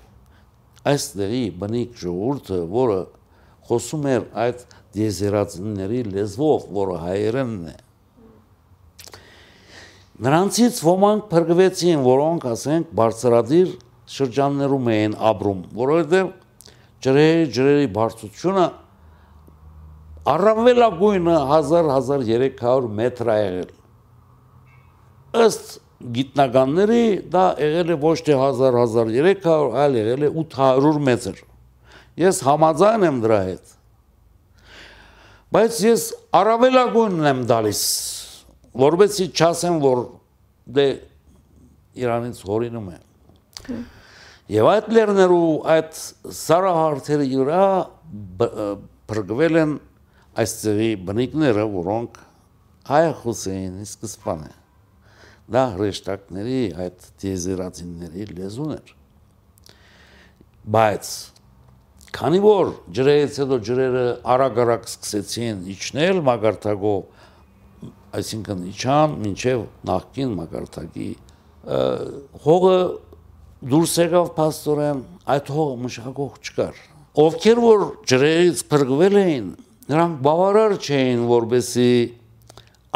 այս 0.92 1.10
դերի 1.20 1.42
բնիկ 1.62 1.98
ժողովուրդը 2.02 2.62
որը 2.72 3.00
խոսում 3.68 4.06
էր 4.12 4.26
այդ 4.44 4.66
դիեզերացիների 4.96 6.02
լեզվով, 6.12 6.68
որը 6.76 6.98
հայերենն 7.02 7.70
է։ 7.72 7.76
Նրանցից 10.22 10.78
ոմանք 10.86 11.24
փրկվեցին, 11.32 12.02
որոնք, 12.06 12.44
ասենք, 12.52 12.90
բարձրադիր 12.98 13.70
շրջաններում 14.12 14.90
էին 14.92 15.14
ապրում, 15.32 15.60
որովհետև 15.78 16.32
ջրերի 17.02 17.46
ջրերի 17.56 17.86
բարձրությունը 17.96 18.66
առավելագույնը 20.32 21.38
1000-1300 21.52 22.90
մետր 22.98 23.30
է 23.32 23.38
եղել։ 23.42 23.72
Ըստ 25.42 25.72
գիտնականների 26.18 27.02
դա 27.32 27.46
եղել 27.62 27.94
է 27.94 27.96
ոչ 28.04 28.18
թե 28.28 28.36
1000-1300, 28.38 29.56
այլ 29.82 29.98
եղել 30.02 30.26
է 30.28 30.30
800 30.44 31.02
մետր։ 31.08 31.42
Ես 32.20 32.42
համաձայն 32.44 33.06
եմ 33.08 33.22
դրա 33.22 33.40
հետ 33.48 33.72
Բայց 35.52 35.78
ես 35.84 36.02
առավելագույնն 36.32 37.26
եմ 37.28 37.40
դալիս, 37.44 37.80
որովհետեւ 38.80 39.32
չասեմ, 39.36 39.74
որ 39.82 39.98
դե 40.78 40.84
Իրանից 42.02 42.38
հորինում 42.48 42.86
է։ 42.88 43.80
Եվ 44.52 44.68
այդ 44.70 44.88
լերներու 44.96 45.50
այդ 45.74 45.98
սարահարթերի 46.38 47.26
իրա 47.36 47.66
բրգվել 49.12 49.60
են 49.60 49.74
այստեղի 50.40 50.88
բնիկները, 51.10 51.66
որոնք 51.76 52.16
հայախոս 52.88 53.44
էին 53.52 53.76
սկզբանը։ 53.84 54.50
Դա 55.52 55.66
հրեշտակների 55.76 56.62
այդ 56.86 57.06
դիեզերացիների 57.20 58.28
լեզուն 58.32 58.72
էր։ 58.78 58.96
Բայց 60.72 61.12
Քանի 62.12 62.40
որ 62.44 62.70
ջրերից 62.92 63.36
հետո 63.40 63.56
ջրերը 63.66 64.04
արագ-արագ 64.34 64.88
սկսեցին 64.90 65.60
իջնել 65.72 66.18
մագարտակով, 66.26 66.98
այսինքն 68.18 68.64
իջան 68.72 69.14
մինչև 69.22 69.62
նախքին 69.88 70.34
մագարտակի 70.42 71.08
հողը 72.44 72.76
դուրս 73.72 73.94
եկավ 74.02 74.28
փաստորեն, 74.36 75.00
այդ 75.32 75.52
հողը 75.56 75.78
մշակող 75.86 76.36
չկար։ 76.42 76.82
Ովքեր 77.22 77.62
որ 77.62 77.86
ջրերից 78.12 78.62
փրկվել 78.72 79.18
էին, 79.22 79.48
նրանք 79.92 80.20
բավարար 80.26 80.76
չէին, 80.82 81.24
որբեսի 81.32 81.90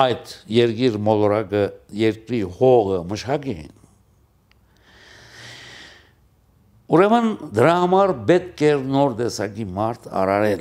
այդ 0.07 0.33
երկիր 0.57 1.01
մոլորակը 1.09 1.65
երկրի 2.05 2.43
հողը 2.61 3.01
մշակեն 3.13 3.76
Ուրեմն 6.87 7.33
դրա 7.51 7.73
համար 7.83 8.11
պետք 8.29 8.61
էր 8.63 8.83
նոր 8.87 9.15
տեսակի 9.19 9.65
մարդ 9.75 10.05
արարել։ 10.21 10.61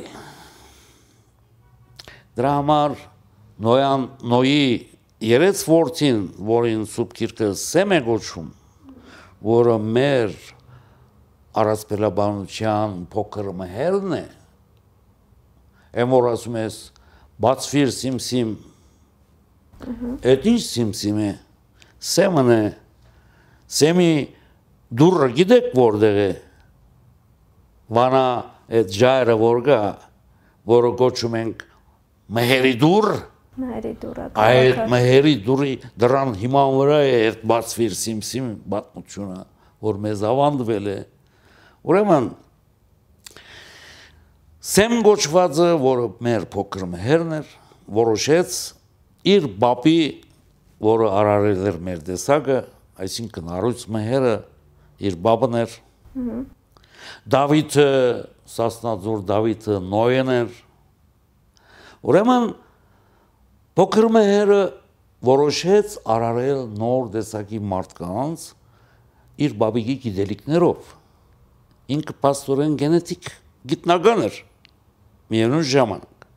Դրա 2.39 2.53
համար 2.55 2.95
նոյան 3.65 4.05
նոյի 4.31 4.63
երեց 5.21 5.59
ворթին, 5.69 6.23
որին 6.47 6.87
սուբկիրքը 6.89 7.49
սեմ 7.61 7.93
է 7.93 7.99
գոչում, 8.07 8.47
որը 9.45 9.75
մեր 9.97 10.33
առասպելաբանության 11.61 12.95
փոքր 13.13 13.51
մհերն 13.61 14.15
է։ 14.17 14.23
Եմ 16.01 16.15
որ 16.15 16.29
ասում 16.31 16.57
ես 16.63 16.79
բացվիր 17.45 17.93
սիմսիմ։ 17.99 18.55
Այդ 20.25 20.49
ինչ 20.55 20.63
սիմսիմ 20.71 21.21
է։ 21.21 21.29
Սեմն 22.15 22.51
է։ 22.55 22.59
Սեմի 23.75 24.09
-սիմ 24.09 24.43
դուրը 25.01 25.29
գիտեք 25.39 25.71
որտեղ 25.77 26.19
է 26.25 26.31
վանա 27.95 28.25
այդ 28.79 28.91
ջայրը 28.95 29.37
որ 29.41 29.61
գա 29.69 29.79
որը 30.75 30.91
կոչում 31.01 31.39
ենք 31.41 31.65
մհերի 32.39 32.75
դուր 32.81 33.09
Մհերի 33.55 33.91
դուրը։ 34.01 34.23
Այդ 34.35 34.79
մհերի 34.91 35.33
դուրի 35.45 35.73
դրան 36.03 36.31
հիման 36.41 36.73
վրա 36.75 36.95
է 37.07 37.11
այդ 37.25 37.43
բացվիր 37.47 37.93
սիմսիմ 38.01 38.49
բացությունը, 38.73 39.37
որ 39.87 39.99
մեզ 40.05 40.23
ավանդվել 40.27 40.89
է։ 40.91 40.95
Ուրեմն 41.87 42.27
Սեմ 44.65 44.95
գոչվածը, 45.05 45.69
որը 45.85 46.05
մեր 46.25 46.45
փոքր 46.51 46.85
մհերն 46.89 47.33
էր, 47.37 47.49
որոշեց 47.95 48.59
իր 49.35 49.47
բապի, 49.61 49.99
որը 50.89 51.09
արարել 51.21 51.65
էր 51.69 51.79
մեր 51.85 51.99
տեսակը, 52.09 52.59
այսինքն 53.05 53.51
առույց 53.55 53.83
մհերը 53.95 54.35
իր 55.03 55.17
բաբն 55.25 55.57
էր։ 55.61 55.75
Դավիթը, 57.35 57.89
Սասնաձոր 58.55 59.23
Դավիթը 59.29 59.79
Նոյեն 59.91 60.31
էր։ 60.35 60.57
Ուրեմն 62.05 62.49
փոքր 63.75 64.07
մհերը 64.15 64.59
որոշեց 65.25 65.95
արարել 66.15 66.61
նոր 66.79 67.07
տեսակի 67.15 67.61
մարդկանց 67.73 68.45
իր 69.45 69.55
բաբիգի 69.61 69.95
գիտելիքներով։ 70.05 70.91
Ինքը 71.95 72.15
պաստորեն 72.25 72.75
գենետիկ 72.81 73.31
գիտնական 73.71 74.21
էր 74.25 74.37
միևնույն 75.33 75.67
ժամանակ։ 75.71 76.27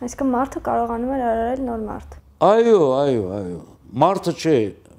Այսինքն 0.00 0.32
մարդը 0.34 0.62
կարողանում 0.66 1.12
էր 1.14 1.24
արարել 1.30 1.62
նոր 1.68 1.80
մարդ։ 1.90 2.16
Այո, 2.40 2.80
այո, 2.96 3.24
այո։ 3.36 3.58
Մարդը 4.00 4.32
չէ, 4.40 4.56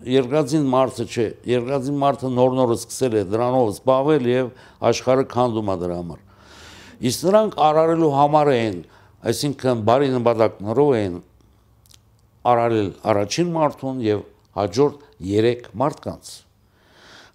երկրածին 0.07 0.65
մարդը 0.71 1.05
չէ, 1.05 1.25
երկրածին 1.51 1.97
մարդը 2.01 2.29
նոր-նորը 2.33 2.77
սկսել 2.79 3.17
է 3.19 3.23
դրանով 3.31 3.67
զբաղվել 3.71 4.29
եւ 4.31 4.47
աշխարհը 4.89 5.25
քանդում 5.31 5.71
է 5.71 5.75
դրա 5.81 5.97
համար։ 6.01 6.21
Իսկ 7.11 7.25
նրանք 7.27 7.57
արարելու 7.67 8.09
համար 8.17 8.51
էին, 8.55 8.79
այսինքն 9.31 9.83
բարի 9.89 10.09
նպատակներով 10.15 10.91
էին 10.97 11.19
արարել 12.51 12.89
առաջին 13.11 13.53
մարդուն 13.57 14.01
եւ 14.05 14.23
հաջորդ 14.57 15.05
3 15.31 15.69
մարդկանց։ 15.81 16.31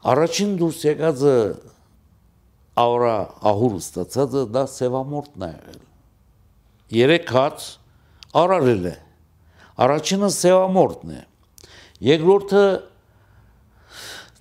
Առաջին 0.06 0.52
դուրս 0.60 0.82
եկածը 0.86 1.36
աուրա 2.82 3.14
ահուր 3.50 3.78
ստացածը 3.80 4.42
դա 4.54 4.64
սևամորտն 4.74 5.46
է 5.46 5.50
եղել։ 5.54 5.80
Երեք 6.96 7.32
հաց 7.36 7.70
արարել 8.42 8.90
է։ 8.90 8.96
Առաջինը 9.86 10.28
սևամորտն 10.36 11.14
է 11.16 11.22
երկրորդը 12.04 12.64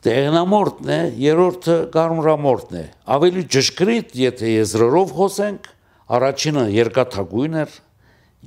տեղնամորտն 0.06 0.92
է, 0.92 1.00
երրորդը 1.24 1.76
կարմրամորտն 1.96 2.78
է։ 2.78 2.86
Ավելի 3.16 3.44
ճշգրիտ, 3.56 4.14
եթե 4.22 4.52
եզրերով 4.52 5.14
խոսենք, 5.18 5.70
առաջինը 6.16 6.66
երկաթագույն 6.76 7.60
էր, 7.64 7.78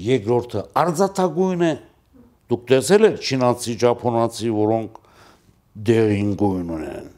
երկրորդը 0.09 0.65
արձաթագույն 0.83 1.65
է։ 1.69 1.73
Դուք 2.49 2.63
տեսել 2.69 3.09
եք 3.09 3.19
չինացի, 3.29 3.75
ճապոնացի, 3.83 4.53
որոնք 4.59 5.01
դեղին 5.89 6.31
գույն 6.39 6.71
ունեն։ 6.79 7.11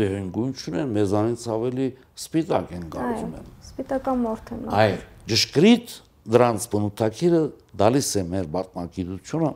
Դեղին 0.00 0.28
գույն 0.34 0.52
չունեն, 0.60 0.92
մեզանից 0.96 1.46
ավելի 1.54 1.86
սպիտակ 2.20 2.74
են 2.76 2.84
կարծում 2.94 3.32
եմ։ 3.40 3.48
Սպիտական 3.70 4.22
մորթ 4.26 4.52
են։ 4.56 4.68
Այ 4.80 4.92
ճշգրիտ 5.30 5.96
դրանց 6.34 6.66
բնութագիրը 6.74 7.42
դալիս 7.80 8.10
է 8.20 8.22
մեր 8.30 8.48
բացմակիտությունը 8.54 9.50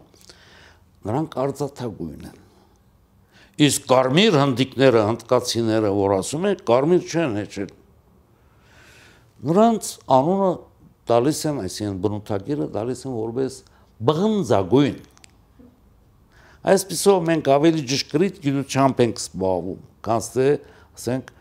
նրանք 1.04 1.36
արծաթագույն 1.44 2.28
են։ 2.30 2.38
Իսկ 3.64 3.88
կարմիր 3.90 4.36
հնդիկները, 4.40 5.02
հնդկացիները, 5.08 5.90
որ 5.94 6.14
ասում 6.18 6.46
են, 6.50 6.62
կարմիր 6.70 7.02
չեն 7.10 7.36
հեչել։ 7.38 7.74
Նրանց 9.44 9.90
անունը 10.16 10.50
տալիս 11.10 11.40
են, 11.50 11.60
այսինքն 11.64 11.98
բնութագիրը 12.04 12.68
տալիս 12.74 13.04
են 13.04 13.16
որպես 13.18 13.58
բղնձագույն։ 14.08 14.96
Այսպեսով 16.74 17.18
մենք 17.28 17.50
ավելի 17.54 17.84
ճշգրիտ 17.92 18.40
գիտությամբ 18.44 19.02
ենք 19.04 19.20
զբաղվում, 19.20 19.82
քան 20.08 20.24
թե 20.34 20.46
ասենք 20.96 21.32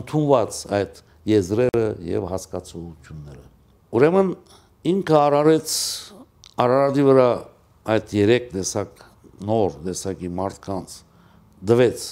ընդունված 0.00 0.60
այդ 0.80 1.02
եզրերը 1.30 1.84
եւ 2.08 2.26
հասկացությունները։ 2.30 3.44
Ուրեմն 4.00 4.32
ինքը 4.90 5.16
արարեց 5.20 5.76
Արարատի 6.60 7.04
վրա 7.06 7.28
այդ 7.94 8.10
երեք 8.12 8.48
տեսակ 8.52 9.04
նոր 9.48 9.78
տեսակի 9.86 10.30
մարդկանց 10.40 10.96
դվեց 11.70 12.06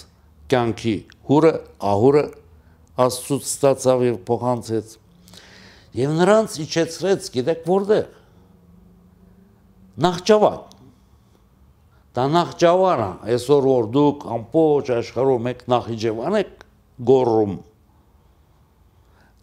կյանքի 0.49 0.95
հուրը, 1.29 1.53
ահուրը 1.93 2.25
աստծուց 3.05 3.49
ստացավ 3.49 4.05
եւ 4.09 4.17
փոխանցեց 4.29 4.95
եւ 5.99 6.15
նրանց 6.19 6.57
իջեցրեց 6.65 7.29
գիտեք 7.37 7.69
որտեղ 7.69 8.09
Նախճավան 9.99 10.59
դա 12.19 12.25
Նախճավանը 12.35 13.09
այսօր 13.35 13.67
որ 13.69 13.89
դուք 13.95 14.27
ամբողջ 14.39 14.91
աշխարհում 14.97 15.49
եք 15.53 15.65
Նախիջևան 15.73 16.37
եք 16.39 16.65
գոռում 17.11 17.55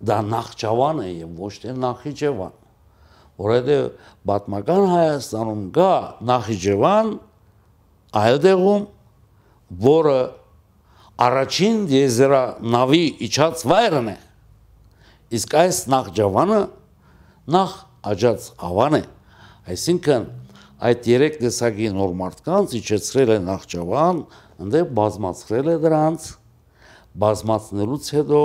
դա 0.10 0.18
Նախճավան 0.32 1.02
է 1.06 1.10
եւ 1.12 1.38
ոչ 1.46 1.54
թե 1.64 1.76
Նախիջևան 1.86 2.58
որովհետեւ 3.46 3.86
պատմական 4.32 4.84
Հայաստանում 4.96 5.64
կա 5.76 5.94
Նախիջևան 6.32 7.14
այլ 8.16 8.40
դեղում, 8.46 8.86
որը 9.86 10.20
առաջին 11.26 11.78
եզերա 11.96 12.44
նավի 12.76 13.04
իջած 13.28 13.66
վայրն 13.72 14.10
է։ 14.12 14.16
Իսկ 15.36 15.56
այս 15.62 15.78
նախջավանը 15.94 16.62
նախ 17.56 17.76
աջած 18.12 18.48
ավան 18.70 18.98
է։ 19.00 19.04
Այսինքն 19.76 20.26
այդ 20.86 21.08
երեք 21.10 21.38
տեսակի 21.42 21.92
նոր 21.96 22.16
մարդկանց 22.20 22.76
իջեցրել 22.80 23.32
է 23.36 23.38
նախջավան, 23.46 24.18
ընդ 24.66 24.76
բազմացրել 25.00 25.70
է 25.72 25.76
դրանց, 25.86 26.28
բազմացնելուց 27.26 28.10
հետո 28.16 28.42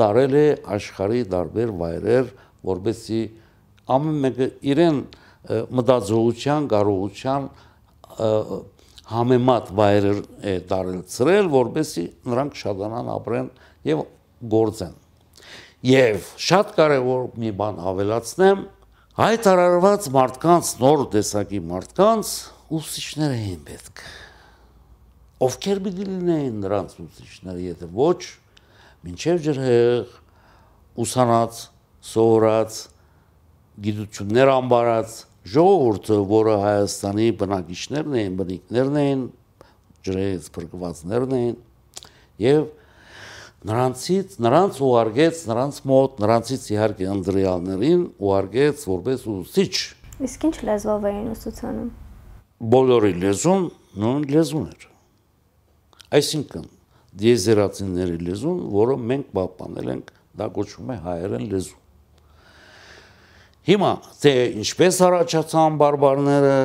տարել 0.00 0.34
է 0.38 0.46
աշխարհի 0.74 1.22
տարբեր 1.34 1.72
վայրեր, 1.80 2.30
որբեսի 2.68 3.20
ամեն 3.94 4.20
մեկը 4.24 4.48
իրեն 4.74 5.00
մտածողության, 5.78 6.68
կարողության 6.72 7.48
համեմատ 9.10 9.70
վայրեր 9.76 10.20
է 10.48 10.54
տարել 10.70 11.00
ծրել, 11.12 11.48
որբեսի 11.52 12.04
նրանք 12.30 12.54
շատանան 12.60 13.10
ապրեն 13.14 13.48
եւ 13.90 14.04
գործեն։ 14.54 14.94
Եվ 15.84 16.28
շատ 16.40 16.70
կարևոր 16.78 17.26
մի 17.42 17.50
բան 17.58 17.80
ավելացնեմ, 17.90 18.62
հայտարարված 19.20 20.08
մարդկանց 20.14 20.70
նոր 20.80 21.02
տեսակի 21.12 21.60
մարդկանց 21.74 22.30
ուսուցիչներ 22.78 23.34
էին 23.34 23.60
պետք։ 23.68 24.04
Ովքեր 25.44 25.82
պիտի 25.84 26.08
լինեին 26.08 26.56
նրանց 26.64 26.96
ուսուցիչները, 27.04 27.62
եթե 27.68 27.90
ոչ, 28.00 28.20
մինչև 29.04 29.44
ջրհեղ 29.44 30.16
ուսանած, 31.04 31.60
սովորած, 32.14 32.80
գիտություններ 33.84 34.52
ամբարած 34.54 35.14
ժողովուրդը, 35.44 36.18
որը 36.34 36.54
Հայաստանի 36.64 37.26
բնակիչներն 37.40 38.14
էին, 38.20 38.36
բնիկներն 38.38 39.00
էին, 39.04 39.24
ջրից 40.04 40.48
փրկվածներն 40.54 41.34
էին 41.38 41.54
եւ 42.44 42.64
նրանցից 43.64 44.34
նրանց 44.44 44.80
ուղարկեց 44.84 45.42
նրանց 45.48 45.76
մոտ 45.90 46.18
նրանցից 46.24 46.64
իհարկե 46.74 47.06
անդրեալներին 47.14 48.02
ուղարկեց 48.20 48.84
որպես 48.90 49.24
ուսուցիչ 49.34 49.74
իսկ 50.28 50.44
ինչ 50.48 50.56
լեզվով 50.68 51.06
էին 51.10 51.30
ուսուցանում 51.34 51.88
բոլորի 52.74 53.14
լեզուն 53.24 53.64
նույն 54.04 54.26
լեզուն 54.34 54.66
էր 54.74 54.86
այսինքն 56.20 56.68
դիեզերացիների 57.24 58.20
լեզուն 58.28 58.60
որը 58.74 58.98
մենք 59.14 59.32
պահպանել 59.38 59.90
ենք 59.94 60.12
դա 60.44 60.50
կոչվում 60.58 60.92
է 60.92 60.98
հայերեն 61.08 61.48
լեզու 61.54 61.80
Հիմա 63.64 63.90
թե 64.20 64.32
ինչպես 64.60 64.96
առաջացան 65.06 65.76
բարբարները 65.80 66.56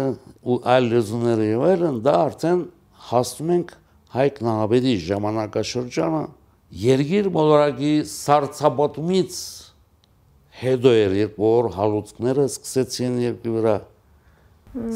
ու 0.44 0.58
այլ 0.74 0.90
լեզուները 0.94 1.46
եւ 1.48 1.62
այլն, 1.70 2.00
դա 2.04 2.16
արդեն 2.26 2.64
հասնում 3.10 3.54
ենք 3.56 3.72
Հայկ 4.10 4.42
Նահաբեդի 4.44 4.96
ժամանակաշրջանը 5.06 6.22
երգիր 6.84 7.30
մոլորակի 7.38 7.94
սարցապատումից 8.10 9.40
հետո 10.60 10.94
էր, 11.00 11.16
երբ 11.22 11.40
որ 11.40 11.72
հալուցքները 11.78 12.46
սկսեցին 12.50 13.18
երկրի 13.24 13.54
վրա, 13.56 13.76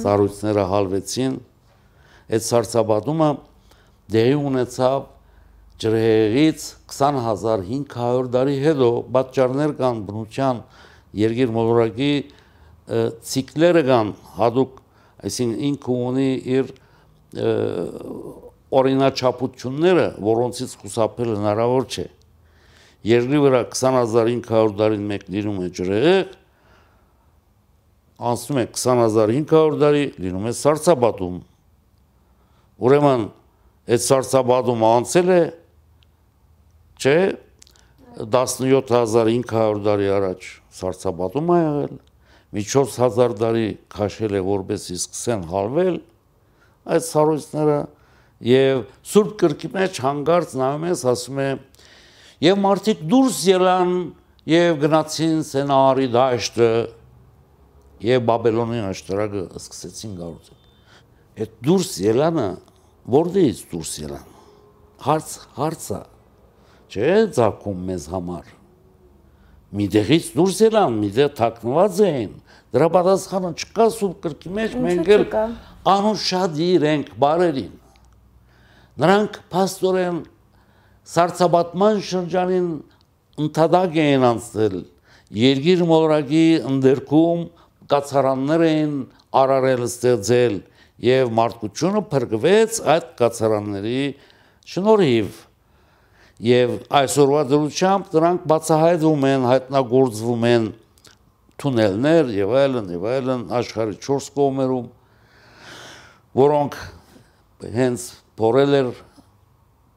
սառույցները 0.03 0.65
հալվեցին, 0.73 1.37
այդ 2.33 2.45
սարցապատումը 2.51 3.29
դեղի 4.13 4.37
ունեցավ 4.51 5.05
ջրհեղից 5.83 6.65
20500 6.93 8.27
տարի 8.35 8.57
հետո 8.67 8.89
պատճառներ 9.15 9.77
կան 9.79 10.03
բնության 10.09 10.59
երգիր 11.21 11.51
մոլորակի 11.53 12.11
ցիկլերը 13.29 13.83
կան 13.87 14.09
հadoop 14.37 14.79
այսինքն 15.23 15.67
ինքը 15.69 15.97
ունի 16.09 16.29
իր 16.57 16.71
օրինաչափությունները, 18.73 20.05
որոնցից 20.23 20.75
խուսափել 20.81 21.33
հնարավոր 21.37 21.85
չէ։ 21.93 22.05
Երկրի 23.03 23.41
վրա 23.43 23.61
20500 23.73 24.75
տարին 24.79 25.05
մեկ 25.11 25.25
լինում 25.33 25.59
է 25.63 25.69
ջրեղեղ, 25.77 26.33
անցնում 28.31 28.59
է 28.63 28.65
20500 28.79 29.79
տարի, 29.83 30.03
լինում 30.23 30.47
է 30.49 30.53
սարսափատում։ 30.59 31.37
Ուրեմն 32.83 33.25
այդ 33.93 34.05
սարսափատումը 34.07 34.91
անցել 34.97 35.33
է 35.33 35.41
չէ 37.03 37.17
17500 38.23 39.83
տարի 39.87 40.11
առաջ 40.17 40.62
սարսափատում 40.73 41.53
ա 41.53 41.57
եղել, 41.63 41.93
մի 42.53 42.63
4000 42.69 43.35
տարի 43.39 43.67
քաշել 43.93 44.37
է 44.37 44.41
որպեսի 44.45 44.97
սկսեն 44.99 45.45
հալվել 45.49 45.95
այդ 46.93 47.05
սարույցները 47.07 47.77
եւ 48.43 48.81
Սուրբ 49.13 49.31
կրկի 49.41 49.69
մեջ 49.73 49.99
հանգարց 50.03 50.55
նայում 50.59 50.85
ես 50.89 51.03
ասում 51.13 51.39
է 51.43 51.47
եւ 52.43 52.59
մարդիկ 52.63 53.03
դուրս 53.13 53.39
ելան 53.49 53.93
եւ 54.53 54.81
գնացին 54.83 55.37
Սենարի 55.47 56.07
դաշտը 56.13 56.69
եւ 58.03 58.25
Բաբելոնի 58.29 58.81
աշտարակը 58.89 59.43
սկսեցին 59.61 60.17
գարուցել 60.19 61.43
այդ 61.43 61.53
դուրս 61.69 61.93
ելանը 62.03 62.49
որտեղից 63.13 63.61
դուրս 63.73 63.93
ելան 64.03 64.27
հարց 65.07 65.31
հարցը 65.57 66.01
չէ 66.93 67.13
ցակում 67.39 67.87
մեզ 67.89 68.09
համար 68.13 68.51
մի 69.73 69.87
դեղից 69.93 70.25
դուրս 70.37 70.59
ելան 70.67 70.97
մի 71.01 71.09
դեղ 71.17 71.29
թաքնված 71.39 72.01
էին 72.07 72.33
դրա 72.73 72.87
պատասխանը 72.93 73.51
չկա 73.63 73.87
սուրբ 73.95 74.17
կրկի 74.25 74.51
մեջ 74.57 74.75
մենք 74.83 75.11
էլ 75.15 75.23
անուշադիր 75.93 76.85
ենք 76.91 77.09
բարերին 77.23 77.71
նրանք 79.03 79.39
փաստորեն 79.53 80.19
սարսափատման 81.13 82.01
շրջանին 82.09 82.67
ընդհանակ 83.43 83.97
էին 84.03 84.27
անցել 84.29 84.75
երկիր 85.43 85.81
մոլորակի 85.89 86.45
ընդերքում 86.73 87.41
կացարաններ 87.93 88.65
էին 88.67 88.93
արարել 89.43 89.87
ստեղծել 89.87 90.59
եւ 91.03 91.33
մարդկությունը 91.39 92.03
փրկվեց 92.13 92.77
այդ 92.93 93.09
կացարանների 93.23 94.03
շնորհիվ 94.73 95.41
եւ 96.43 96.73
այսօրվա 96.99 97.43
դրությամբ 97.51 98.07
դրանք 98.13 98.47
բացահայտվում 98.51 99.25
են 99.29 99.47
հայտնագործվում 99.47 100.45
են 100.49 100.65
թունելներ 101.63 102.31
եւ 102.35 102.55
այլն 102.63 102.91
եւ 102.97 103.07
այլն 103.13 103.45
աշխարհի 103.59 103.97
4 104.03 104.29
կողմերում 104.39 104.89
որոնք 106.43 106.77
հենց 107.77 108.05
փորել 108.39 108.77
էր 108.81 108.89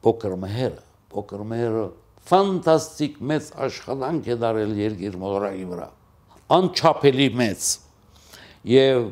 փոքր 0.07 0.35
մհերը, 0.45 0.81
փոքր 1.11 1.45
մհերը 1.51 1.85
ֆանտաստիկ 2.27 3.21
մեծ 3.27 3.51
աշխատանք 3.67 4.27
է 4.27 4.35
դարել 4.41 4.73
երկիր 4.81 5.15
մոլորակի 5.19 5.65
վրա։ 5.67 5.87
Անչափելի 6.57 7.27
մեծ 7.41 7.67
եւ 8.71 9.07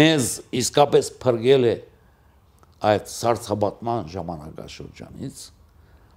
մեզ 0.00 0.28
իսկապես 0.60 1.10
փրկել 1.22 1.66
է 1.70 1.74
այդ 2.90 3.10
սարսափատման 3.10 4.10
ժամանակաշրջանից 4.14 5.40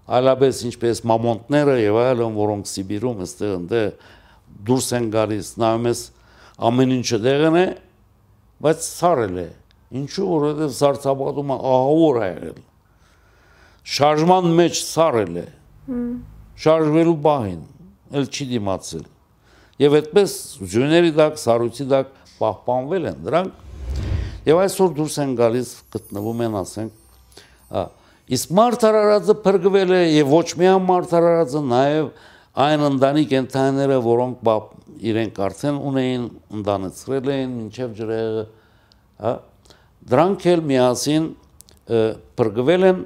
այլապես 0.03 0.61
ինչպես 0.69 1.03
մամոնտները 1.13 1.79
եւ 1.79 1.99
այլն 2.03 2.37
որոնք 2.43 2.69
Սիբիրում 2.73 3.23
այստեղ 3.23 3.57
ընդ 3.57 3.75
դուրս 4.67 4.87
են 4.99 5.09
գալիս 5.13 5.51
նայում 5.63 5.89
ես 5.89 6.01
ամեն 6.69 6.95
ինչը 6.99 7.19
դեղն 7.23 7.59
է 7.63 7.67
բայց 8.63 8.87
սարել 8.87 9.37
է 9.43 9.49
Ինչու 9.93 10.25
որովհետև 10.25 10.71
սարսափատումը 10.73 11.55
ահավոր 11.69 12.15
է 12.17 12.27
եղել։ 12.27 12.61
Շարժման 13.93 14.47
մեջ 14.57 14.79
սարել 14.87 15.35
է։ 15.37 15.43
Շարժվելու 16.63 17.17
բահին, 17.27 17.59
ել 18.17 18.25
չի 18.33 18.47
դիմացել։ 18.53 19.03
Եվ 19.83 19.97
այդպես 19.99 20.33
ջուների 20.73 21.13
դակ, 21.19 21.37
սարույցի 21.43 21.87
դակ 21.93 22.15
պահպանվել 22.39 23.05
են 23.11 23.21
դրանք։ 23.27 23.61
Եվ 24.49 24.61
այսօր 24.63 24.95
դուրս 24.97 25.19
են 25.23 25.35
գալիս, 25.43 25.69
գտնվում 25.93 26.43
են, 26.47 26.57
ասենք, 26.63 26.97
իսկ 28.33 28.53
մարդ 28.59 28.85
արարածը 28.89 29.37
փրկվել 29.45 29.95
է 29.97 30.01
եւ 30.17 30.33
ոչ 30.33 30.47
միայն 30.59 30.85
մարդ 30.89 31.15
արարածը, 31.19 31.63
նաեւ 31.73 32.11
այն 32.63 32.85
ընտանիք 32.89 33.33
ընտանիները, 33.43 33.97
որոնք 34.09 34.51
իրենք 35.13 35.41
արդեն 35.47 35.79
ունեին, 35.89 36.27
ընտանեցրել 36.59 37.33
էին 37.33 37.57
մինչև 37.59 37.97
ջրեղը, 37.97 38.45
հա 39.23 39.33
Դրանք 40.03 40.45
էլ 40.51 40.61
միասին 40.67 41.27
բրգվել 42.35 42.85
են 42.89 42.97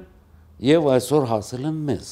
եւ 0.66 0.86
այսօր 0.94 1.26
հասել 1.30 1.68
են 1.68 1.76
մեզ։ 1.88 2.08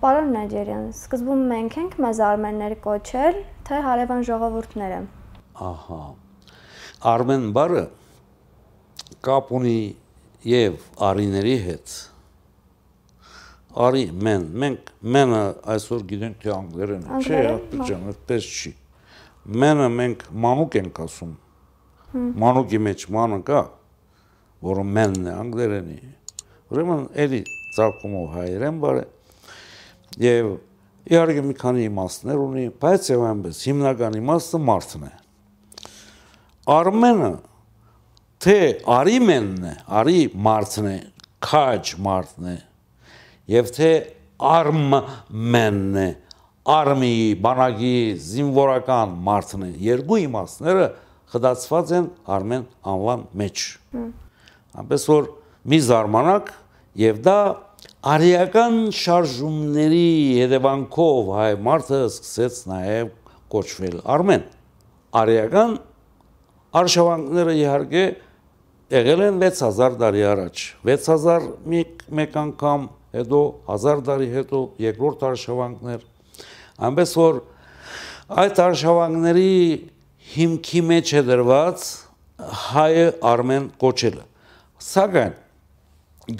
Պարոն 0.00 0.32
Նաջերյան, 0.34 0.88
սկզբում 0.94 1.44
մենք 1.52 1.76
ենք 1.82 1.94
մեզ 2.02 2.22
արմեններ 2.28 2.74
կոչել, 2.82 3.38
թե 3.68 3.78
հարևան 3.86 4.24
ժողովուրդները։ 4.30 4.98
Ահա։ 5.68 6.00
Արմեն 7.14 7.46
բարը 7.54 7.84
կապ 9.28 9.54
ունի 9.60 9.78
եւ 10.48 10.80
արիների 11.08 11.54
հետ։ 11.68 11.94
Արի 13.84 14.04
մեն, 14.24 14.42
մենք 14.64 14.90
մենը 15.14 15.44
այսօր 15.74 16.02
գիտենք 16.10 16.42
թե 16.44 16.52
անգլերեն 16.54 17.06
չէ, 17.18 17.38
այդպես 17.54 17.94
այդպես 17.94 18.50
չի։ 18.54 18.74
Մենը 19.64 19.88
մենք 19.94 20.28
մանուկ 20.44 20.76
ենք 20.80 21.00
ասում 21.04 21.32
մանուկի 22.14 22.78
մեջ 22.78 23.04
մանը 23.10 23.40
կա, 23.48 23.60
որը 24.64 24.82
մենն 24.86 25.24
է 25.26 25.32
անգլերենի։ 25.34 25.96
Ուրեմն 26.70 27.02
էլի 27.24 27.40
ցակումով 27.74 28.28
հայերեն 28.34 28.78
բարը 28.84 29.02
եւ 30.22 30.50
իհարկե 31.10 31.42
մի 31.48 31.56
քանի 31.58 31.86
իմաստներ 31.88 32.44
ունի, 32.44 32.66
բայց 32.84 33.08
եւ 33.10 33.24
այնպես 33.30 33.62
հիմնական 33.68 34.18
իմաստը 34.20 34.60
մարդն 34.68 35.08
է։ 35.08 35.12
Արմենը 36.74 37.32
թե 38.44 38.58
արի 38.94 39.16
մենն 39.24 39.68
է, 39.70 39.74
արի 40.00 40.18
մարդն 40.48 40.90
է, 40.90 40.98
քաջ 41.44 41.94
մարդն 42.04 42.50
է 42.54 42.58
եւ 43.54 43.72
թե 43.76 43.90
արմ 44.44 44.84
մենն 45.54 45.98
է, 46.00 46.10
արմի, 46.74 47.14
բանակի, 47.44 47.96
զինվորական 48.24 49.16
մարդն 49.24 49.64
է։ 49.66 49.70
Երկու 49.84 50.20
իմաստները 50.24 50.86
խդացված 51.34 51.92
են 51.98 52.06
Արմեն 52.30 52.64
անվան 52.88 53.24
մեջ։ 53.40 53.64
Այնպես 54.80 55.06
որ 55.10 55.28
մի 55.72 55.78
զարմանակ 55.88 56.50
եւ 57.00 57.20
դա 57.26 57.38
արիական 58.14 58.78
շարժումների 58.94 60.08
հետևանքով 60.40 61.32
հայ 61.34 61.50
մարդը 61.68 62.00
սկսեց 62.06 62.60
նաեւ 62.70 63.10
կոչվել 63.54 63.98
Արմեն։ 64.14 64.46
Արիական 65.24 65.76
արշավանքները 66.80 67.56
իհարկե 67.60 68.04
եղել 68.94 69.24
են 69.28 69.40
6000 69.42 69.98
տարի 70.02 70.22
առաջ 70.34 70.64
6000 70.90 71.48
մեկ 71.74 72.04
մեկ 72.20 72.38
անգամ 72.44 72.86
հետո 73.18 73.40
1000 73.78 74.04
տարի 74.10 74.28
հետո 74.34 74.60
երկրորդ 74.84 75.26
արշավանքներ 75.30 76.06
այնպես 76.88 77.16
որ 77.22 77.42
այդ 78.44 78.60
արշավանքների 78.64 79.50
հիմքի 80.34 80.80
մեջ 80.88 81.10
է 81.18 81.22
դրված 81.28 81.82
հայը 82.64 83.08
արմեն 83.30 83.66
կոչելը։ 83.80 84.22
Սակայն 84.84 85.34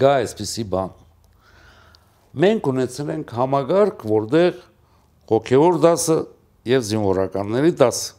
գա 0.01 0.13
այսպիսի 0.21 0.65
բան։ 0.73 0.95
Մենք 2.45 2.69
ունեցել 2.71 3.11
ենք 3.15 3.33
համագարկ, 3.37 4.05
որտեղ 4.11 4.57
հոգևոր 5.31 5.77
դասը 5.85 6.17
եւ 6.71 6.87
զինվորականների 6.89 7.71
դասը 7.79 8.09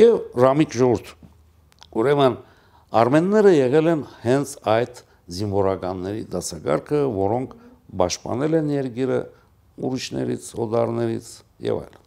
եւ 0.00 0.40
ռամիկ 0.40 0.78
ժողովուրդ։ 0.80 1.12
Ուրեմն 2.00 2.38
արմենները 2.90 3.50
եղել 3.54 3.88
են 3.90 4.00
հենց 4.24 4.52
այդ 4.66 5.00
զինվորականների 5.30 6.22
դասակարգը, 6.32 7.02
որոնք 7.14 7.52
պաշտպանել 8.00 8.56
են 8.60 8.72
երկիրը 8.74 9.18
ուրիշներից, 9.86 10.48
օդարներից 10.64 11.28
եւ 11.66 11.78
այլն։ 11.84 12.00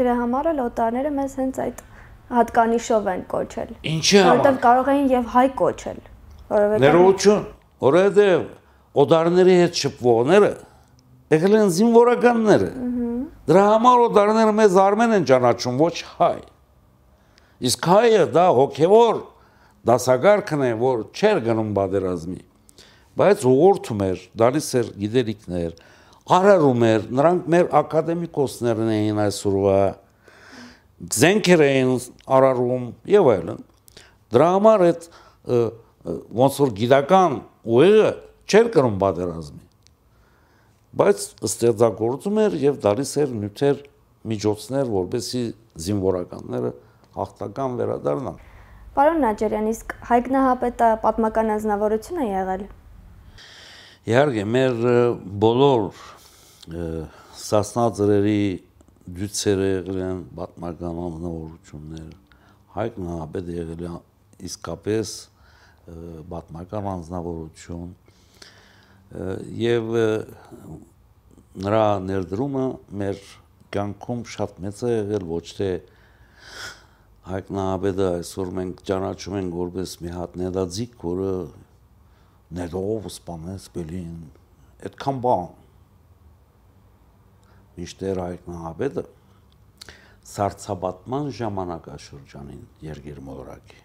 Դրա 0.00 0.14
համար 0.20 0.48
էլ 0.50 0.62
օտարները 0.66 1.12
մեզ 1.16 1.36
հենց 1.40 1.60
այդ 1.66 1.84
հատկանիշով 2.36 3.06
են 3.12 3.22
կոչել։ 3.30 3.70
Ինչի՞ 3.92 4.18
համար։ 4.18 4.32
Որտեվ 4.32 4.58
կարող 4.66 4.90
էին 4.96 5.06
եւ 5.14 5.30
հայ 5.36 5.46
կոչել։ 5.60 6.00
Որովհետեւ 6.50 6.84
Ներողություն, 6.86 7.46
որովհետեւ 7.86 8.42
օտարների 9.06 9.56
հետ 9.62 9.80
շփվողները 9.86 10.50
եղել 11.36 11.56
են 11.60 11.72
զինվորականները։ 11.76 12.68
Դրա 13.46 13.64
համար 13.70 14.04
օտարները 14.10 14.54
մեզ 14.58 14.76
արմեն 14.82 15.16
են 15.16 15.26
ճանաչում, 15.30 15.80
ոչ 15.86 15.96
հայ։ 16.18 16.36
Իսկ 17.66 17.88
հայը 17.94 18.22
դա 18.34 18.46
հոգևոր 18.58 19.22
դասագարքն 19.86 20.64
է, 20.66 20.70
որ 20.80 21.04
չեր 21.16 21.42
գնում 21.46 21.70
բادرազմի, 21.76 22.40
բայց 23.16 23.44
ուղղորդում 23.50 24.02
էր, 24.06 24.24
դալիս 24.42 24.70
էր 24.80 24.90
գիտելիքներ, 25.02 25.76
արարում 26.36 26.86
էր, 26.90 27.06
նրանք 27.20 27.50
մեր 27.54 27.68
ակադեմիկոսներն 27.80 28.94
էին 28.96 29.20
այսօրվա, 29.26 29.80
զենքեր 31.16 31.62
էին 31.66 31.92
արարում 32.38 32.88
եւ 33.12 33.30
այլն։ 33.36 33.62
Դրա 34.36 34.48
համար 34.56 34.84
այդ 34.86 35.06
ոնց 36.40 36.58
որ 36.64 36.74
գիտական 36.80 37.38
ուղեղը 37.66 38.10
չեր 38.46 38.74
կրում 38.74 38.98
բادرազմի 39.02 39.66
բայց 40.96 41.24
ստեղծագործում 41.44 42.38
էր 42.40 42.54
եւ 42.62 42.76
դալիս 42.80 43.10
էր 43.20 43.32
նյութեր 43.36 43.80
միջոցներ, 44.32 44.92
որբեսի 44.96 45.42
զինվորականները 45.86 46.70
հաղթական 47.16 47.74
վերադառնան։ 47.80 48.38
Պարոն 48.96 49.18
Նաջարյան, 49.20 49.66
իսկ 49.68 49.90
Հայկ 50.08 50.28
Նահապետը 50.32 50.86
պատմական 51.02 51.50
անձնավորություն 51.52 52.20
է 52.22 52.26
եղել։ 52.30 52.62
Իհարկե, 54.08 54.44
մեր 54.54 54.78
բոլոր 55.42 55.98
սասնաձրերի 57.42 58.40
դյուցերը 59.18 59.66
եղել 59.68 59.98
են 60.06 60.22
պատմական 60.38 61.00
անձնավորություններ։ 61.06 62.14
Հայկ 62.76 62.96
Նահապետը 63.04 63.56
եղել 63.58 63.84
է 63.84 63.90
իսկապես 64.48 65.12
պատմական 66.32 66.88
անձնավորություն 66.94 67.90
եւ 69.60 69.92
նրա 71.66 71.84
ներդրումը 72.06 72.64
մեր 73.02 73.20
կյանքում 73.76 74.24
շատ 74.32 74.56
մեծ 74.64 74.82
է 74.88 74.90
եղել 74.94 75.28
ոչ 75.36 75.44
թե 75.60 75.70
Հայկ 77.26 77.48
Նահապետը 77.56 78.04
այսօր 78.16 78.50
մենք 78.56 78.82
ճանաչում 78.86 79.38
ենք 79.40 79.56
որպես 79.60 79.94
մի 80.02 80.12
հատ 80.14 80.36
ներդածիկ, 80.42 80.92
որը 81.02 81.30
ներով 82.58 83.08
սպանեց 83.10 83.66
Բելին, 83.76 84.20
այդքան 84.86 85.18
բան։ 85.24 85.48
Միշտեր 87.80 88.22
Հայկ 88.22 88.46
Նահապետը 88.52 89.04
սարցաբատման 90.36 91.34
ժամանակաշրջանին 91.40 92.62
երգեր 92.86 93.20
մոլորակի 93.26 93.82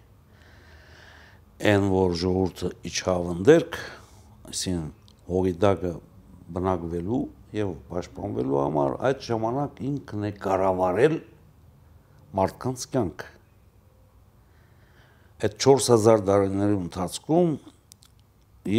այն 1.62 1.84
որ 1.92 2.14
ժողովուրդը 2.18 2.68
իջավ 2.88 3.26
ընդերք, 3.32 3.76
այսինքն 4.50 4.86
հողիդակը 5.28 5.92
բնակվելու 6.56 7.20
եւ 7.58 7.70
պաշտպանվելու 7.90 8.58
համար 8.62 8.96
այդ 9.10 9.22
ժամանակ 9.28 9.82
ինքն 9.90 10.26
է 10.26 10.32
կառավարել 10.46 11.14
մարդկանց 12.40 12.86
կյանքը։ 12.96 13.31
Այդ 15.42 15.56
4000 15.58 16.20
տարիների 16.28 16.76
ընթացքում 16.78 17.54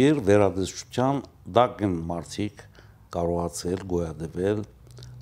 իր 0.00 0.20
վերադասության 0.24 1.18
դակն 1.58 1.96
մարդիկ 2.08 2.62
կարողացել 3.12 3.84
գոյատևել, 3.90 4.62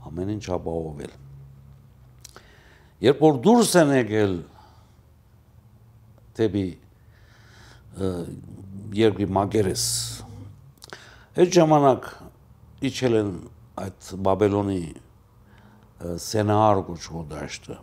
ամեն 0.07 0.31
ինչ 0.37 0.45
ապահովել։ 0.57 1.17
Երբ 3.03 3.25
որ 3.27 3.41
դուրս 3.49 3.75
են 3.83 3.93
եկել 3.97 4.37
դեպի 6.39 6.67
երկրի 9.03 9.31
մագերես 9.43 9.87
այդ 11.43 11.57
ժամանակ 11.59 12.11
իջել 12.87 13.19
են 13.19 13.33
այդ 13.83 14.13
Բաբելոնի 14.29 14.83
սենար 16.23 16.87
գոչվող 16.87 17.27
դաշտը 17.35 17.77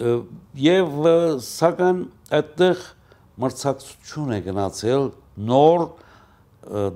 եւ 0.00 0.94
սակայն 1.44 2.00
այդտեղ 2.40 2.84
մրցակցություն 3.40 4.32
է 4.36 4.38
գնացել 4.46 5.06
նոր 5.50 5.84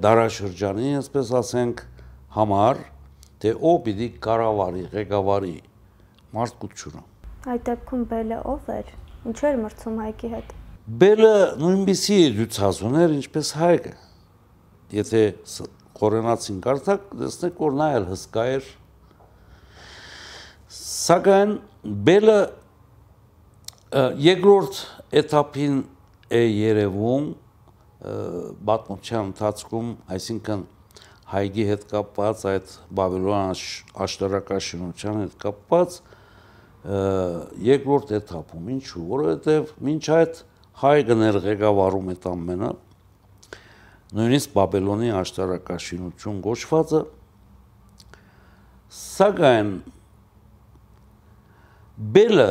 դարաշրջանի, 0.05 0.91
այսպես 1.01 1.33
ասենք, 1.41 1.83
համար, 2.35 2.81
թե 3.43 3.53
ով 3.71 3.79
պիտի 3.87 4.09
կառավարի, 4.25 4.85
ղեկավարի 4.95 5.55
մարդկությունը։ 6.35 7.03
Այդ 7.55 7.65
դեպքում 7.69 8.05
Բելը 8.11 8.39
ով 8.55 8.69
էր։ 8.75 8.93
Ինչու 9.31 9.49
էր 9.51 9.59
մրցում 9.65 9.99
Հայկի 10.05 10.31
հետ։ 10.35 10.55
Բելը 11.05 11.35
նույնպիսի 11.61 12.19
լուծազուն 12.39 12.99
էր, 13.05 13.15
ինչպես 13.19 13.53
Հայկը։ 13.61 13.95
Եթե 14.95 15.23
կորենացին 16.01 16.59
կարդակ, 16.65 17.07
տեսնեք, 17.21 17.63
որ 17.65 17.79
նա 17.79 17.89
էլ 17.99 18.09
հսկա 18.11 18.45
էր։ 18.55 18.69
Սակայն 20.75 21.55
Բելը 22.09 22.39
երկրորդ 23.95 24.79
էթափին 25.21 25.75
է 26.35 26.41
երևում 26.43 27.27
բատմության 28.67 29.29
ընթացքում, 29.31 29.93
այսինքն 30.17 30.65
հայգի 31.35 31.67
հետ 31.69 31.85
կապված 31.93 32.43
այդ 32.51 32.75
Բաբելոն 32.99 33.55
աշտարակաշինության 34.05 35.21
հետ 35.23 35.39
կապված 35.45 36.01
երկրորդ 37.71 38.13
էթափում 38.19 38.69
ինչու 38.75 39.05
որովհետև 39.15 39.73
ոչ 39.89 40.03
այդ 40.19 40.43
հայգն 40.83 41.25
էր 41.31 41.41
ղեկավարում 41.47 42.13
այդ 42.15 42.29
ամենը 42.35 42.71
նույնիսկ 44.19 44.55
Բաբելոնի 44.59 45.11
աշտարակաշինություն 45.23 46.41
գոչվածը 46.45 47.03
սակայն 48.95 49.71
բելը 52.15 52.51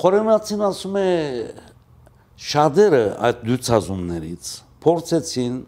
խորենացին 0.00 0.64
ասում 0.70 0.96
է 1.00 1.10
շատերը 2.50 3.02
այդ 3.28 3.44
դյուցազումներից 3.50 4.50
փորձեցին 4.84 5.60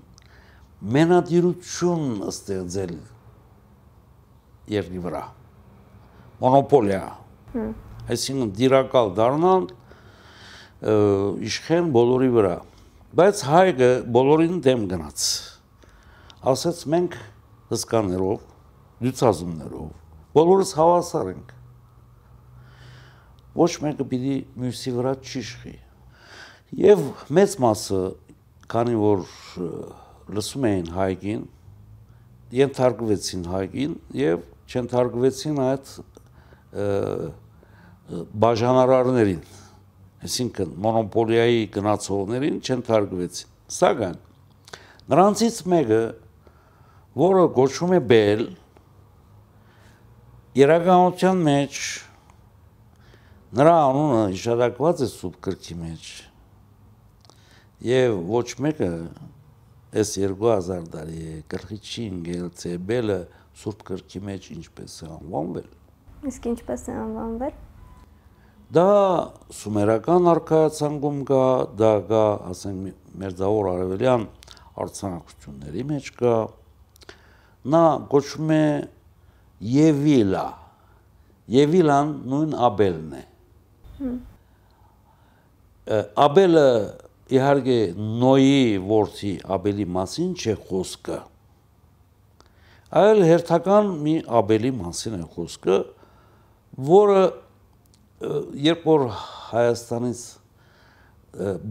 մենադիրություն 0.96 2.07
ստեղծել 2.33 2.96
երկրի 4.72 5.05
վրա 5.07 5.22
մոնոպոլիա 6.42 7.05
այսինքն 8.16 8.52
դիրակալ 8.59 9.14
դառնալ 9.20 9.70
իշխեն 11.52 11.90
բոլորի 11.94 12.31
վրա 12.37 12.57
Բայց 13.12 13.40
հայկը 13.44 13.88
բոլորին 14.09 14.61
դեմ 14.64 14.85
գնաց։ 14.88 15.24
Ասաց 16.48 16.78
մենք 16.92 17.16
հսկաներով, 17.68 18.38
լուծազումներով, 19.05 19.90
բոլորս 20.38 20.72
հավասար 20.78 21.28
ենք։ 21.33 21.50
Ոչ 23.57 23.73
մեկը 23.85 24.07
պիտի 24.12 24.37
մյուսի 24.62 24.93
վրա 24.97 25.12
չիշխի։ 25.21 25.75
Եվ 26.83 27.03
մեծ 27.37 27.57
մասը, 27.62 28.03
քանի 28.73 29.01
որ 29.03 29.25
լսում 30.33 30.69
էին 30.71 30.93
հայկին, 30.97 31.43
ենթարկվեցին 32.57 33.43
հայկին 33.53 33.97
եւ 34.23 34.47
չընթարկվեցին 34.73 35.61
այդ 35.67 35.93
բաժանարարներին 38.43 39.43
այսինքն 40.23 40.75
մոնոպոլիայի 40.83 41.62
գնացողներին 41.75 42.59
չընթարգվեցին։ 42.62 43.49
Սակայն 43.77 44.19
նրանցից 45.12 45.57
մեկը, 45.73 46.03
որը 47.23 47.47
գոչվում 47.57 47.95
է 47.97 48.01
Բել, 48.12 48.45
երականության 50.62 51.43
մեջ 51.49 51.81
նրա 53.59 53.77
անունը 53.88 54.23
հիշատակված 54.33 55.05
է 55.05 55.11
սուբ 55.12 55.37
կրքի 55.49 55.77
մեջ 55.83 56.09
եւ 57.88 58.19
ոչ 58.33 58.49
մեկը 58.65 58.91
այս 60.03 60.17
2000 60.25 60.91
տարի 60.97 61.23
է 61.35 61.37
կրկի 61.53 61.79
չի 61.83 62.09
ընկել 62.15 62.51
թե 62.62 62.75
Բելը 62.91 63.21
սուրբ 63.62 63.87
կրքի 63.93 64.27
մեջ 64.31 64.51
ինչպես 64.57 64.99
է 65.03 65.09
անվանվել 65.19 65.71
իսկ 66.29 66.45
ինչպես 66.53 66.85
է 66.87 66.95
անվանվել? 67.03 67.55
Դա 68.73 68.88
սումերական 69.59 70.29
արքայացանգում 70.33 71.19
կա, 71.29 71.47
դա 71.81 71.91
կա, 72.09 72.23
ասենք, 72.53 72.93
մերձավոր 73.21 73.69
արևելյան 73.73 74.27
արցանակությունների 74.85 75.85
մեջ 75.91 76.11
կա։ 76.21 76.37
Նա 77.75 77.83
կոչվում 78.15 78.55
է 78.57 78.62
Եվիլա։ 79.73 80.47
Եվիլան 81.53 82.15
նույն 82.33 82.57
Աբելն 82.71 83.12
է։ 83.19 83.23
Աբելը 86.23 86.67
իհարկե 87.33 87.79
Նոյի 88.23 88.65
որդի 88.87 89.33
Աբելի 89.57 89.87
մասին 89.97 90.33
չէ 90.38 90.55
խոսքը։ 90.69 91.19
Այլ 93.03 93.23
հերթական 93.25 93.91
մի 94.05 94.15
Աբելի 94.43 94.73
մասին 94.79 95.17
է 95.17 95.27
խոսքը, 95.33 95.79
որը 96.92 97.23
երբ 98.63 98.85
որ 98.88 99.07
Հայաստանից 99.53 100.25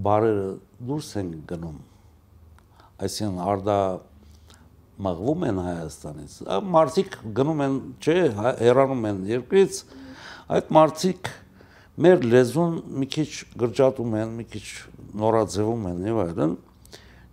բարերը 0.07 0.47
դուրս 0.89 1.11
են 1.21 1.29
գնում, 1.51 1.77
այսինքն 3.05 3.43
արդա 3.51 3.77
մղվում 5.05 5.45
են 5.51 5.61
Հայաստանից, 5.67 6.39
մարդիկ 6.73 7.19
գնում 7.37 7.63
են, 7.67 7.77
չէ, 8.01 8.17
հեռանում 8.61 9.07
են 9.11 9.21
երկրից, 9.29 9.79
այդ 10.57 10.73
մարդիկ 10.77 11.31
մեր 12.01 12.27
լեզուն 12.31 12.77
մի 13.01 13.07
քիչ 13.15 13.29
գրջատում 13.61 14.15
են, 14.21 14.35
մի 14.41 14.45
քիչ 14.51 14.67
նորաձևում 15.21 15.89
են 15.91 16.05
եւ 16.09 16.21
այլն, 16.25 16.55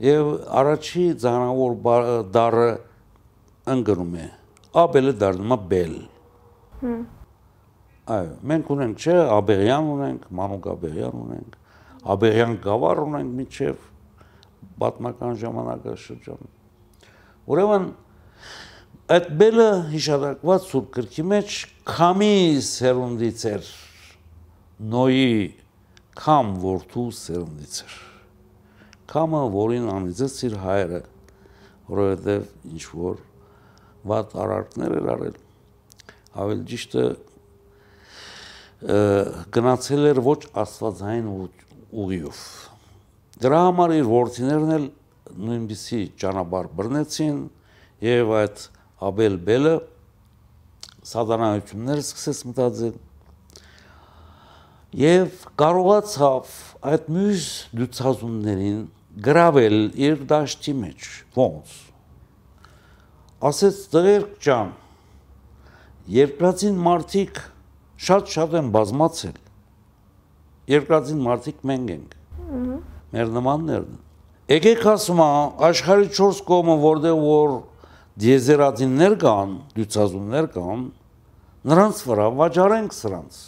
եւ 0.09 0.33
առաջի 0.63 1.05
ցանավոր 1.25 1.77
դարը 2.35 2.71
ընկնում 3.75 4.19
է, 4.19 4.27
աբելը 4.85 5.15
դառնում 5.23 5.55
է 5.55 5.63
բել։ 5.73 5.95
Հմ 6.83 7.07
Այո, 8.09 8.29
մենք 8.49 8.69
ունենք 8.73 9.03
չէ, 9.05 9.15
Աբեղյան 9.35 9.89
ունենք, 9.93 10.23
Մանուկ 10.39 10.67
Աբեղյան 10.73 11.17
ունենք, 11.19 11.57
Աբեղյան 12.15 12.55
գավառ 12.65 13.01
ունենք 13.03 13.35
միջև 13.41 13.83
պատմական 14.81 15.35
ժամանակաշրջան։ 15.43 16.49
Ուրեմն 17.53 17.91
այդ 19.19 19.29
բելը 19.43 19.69
հիշատակված 19.93 20.65
սուրբ 20.71 20.89
գրքի 20.97 21.27
մեջ 21.35 21.59
քամի 21.93 22.33
սերունդից 22.71 23.45
էր 23.53 23.69
նոյի 24.79 25.31
կամ 26.19 26.51
որդու 26.63 27.07
սերնդից 27.19 27.79
էր 27.85 27.95
կամը 29.11 29.41
որին 29.55 29.89
անիծեց 29.95 30.37
իր 30.49 30.55
հայրը 30.63 31.01
որովհետև 31.89 32.45
ինչ 32.69 32.85
որ 32.93 33.17
վատ 34.13 34.37
արարքներ 34.45 34.95
էր 35.01 35.09
արել 35.15 35.41
ավելի 36.45 36.65
ճիշտը 36.73 37.05
գնացել 39.59 40.09
էր 40.13 40.23
ոչ 40.29 40.41
աստվածային 40.63 41.29
ուղիով 42.05 42.43
դրա 43.43 43.61
համար 43.67 43.97
իր 43.99 44.11
որդիներն 44.13 44.75
էլ 44.79 44.89
նույնպիսի 45.49 46.01
ճանապարհ 46.23 46.71
բռնեցին 46.79 47.41
եւ 48.07 48.33
այդ 48.39 48.65
Աբել 49.09 49.37
Բելը 49.49 49.75
սատանայություններ 51.09 52.01
սկսեց 52.05 52.41
մտածել 52.53 52.97
եւ 54.97 55.43
կարողացավ 55.61 56.53
այդ 56.89 57.09
մյուս 57.13 57.47
դուցազուններին 57.77 58.79
գրավել 59.27 59.77
իր 60.01 60.23
դաշտի 60.31 60.73
մեջ 60.79 61.09
ոնց 61.37 61.75
ասեց 63.51 63.81
դերք 63.93 64.31
ջան 64.47 64.71
երկրածին 66.15 66.79
մարդիկ 66.87 67.43
շատ-շատ 68.09 68.57
են 68.63 68.71
բազմացել 68.79 69.37
երկրածին 70.73 71.21
մարդիկ 71.27 71.61
մենք 71.69 71.93
ենք 71.99 72.17
մեր 73.13 73.35
նմաններն 73.37 74.01
եկեք 74.55 74.89
ասում 74.95 75.23
աշխարհի 75.69 76.11
4 76.23 76.43
կողմը 76.49 76.79
որտեղ 76.87 77.21
որ 77.27 77.55
դիեզերատիններ 78.25 79.21
կան 79.21 79.55
դուցազուններ 79.77 80.51
կան 80.57 80.89
նրանց 81.69 82.03
վրա 82.09 82.33
վաճառենք 82.41 82.99
սրանց 83.03 83.45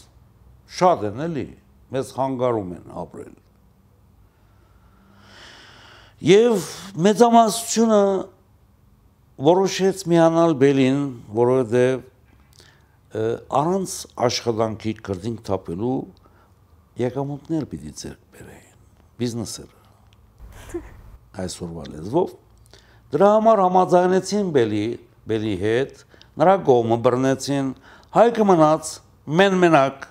շատ 0.78 1.06
են 1.10 1.24
էլի, 1.26 1.46
մեզ 1.94 2.12
հանգարում 2.18 2.70
են 2.78 2.92
ապրել։ 3.04 3.34
Եվ 6.30 6.68
մեծամասնությունը 7.06 8.02
որոշեց 9.50 10.02
միանալ 10.12 10.54
Բելին, 10.60 10.98
որովհետև 11.32 12.08
առանց 13.10 13.94
աշխատանքի 14.26 14.92
կրտինք 15.06 15.40
թափելու 15.48 15.94
եկամուտներ 17.00 17.64
պիտի 17.70 17.92
ձեռք 18.00 18.20
բերեին 18.36 18.76
բիզնեսերը 19.22 20.80
այսօրվա 21.44 21.86
լեզվով 21.94 22.36
դրա 23.14 23.30
համար 23.34 23.62
համաձայնեցին 23.64 24.52
Բելի 24.54 24.84
Բելի 25.32 25.56
հետ 25.64 26.04
նրա 26.42 26.54
կողմը 26.70 27.00
բռնեցին 27.08 27.72
հայկը 28.20 28.46
մնաց 28.52 28.92
մեն 29.40 29.58
մենակ 29.64 30.06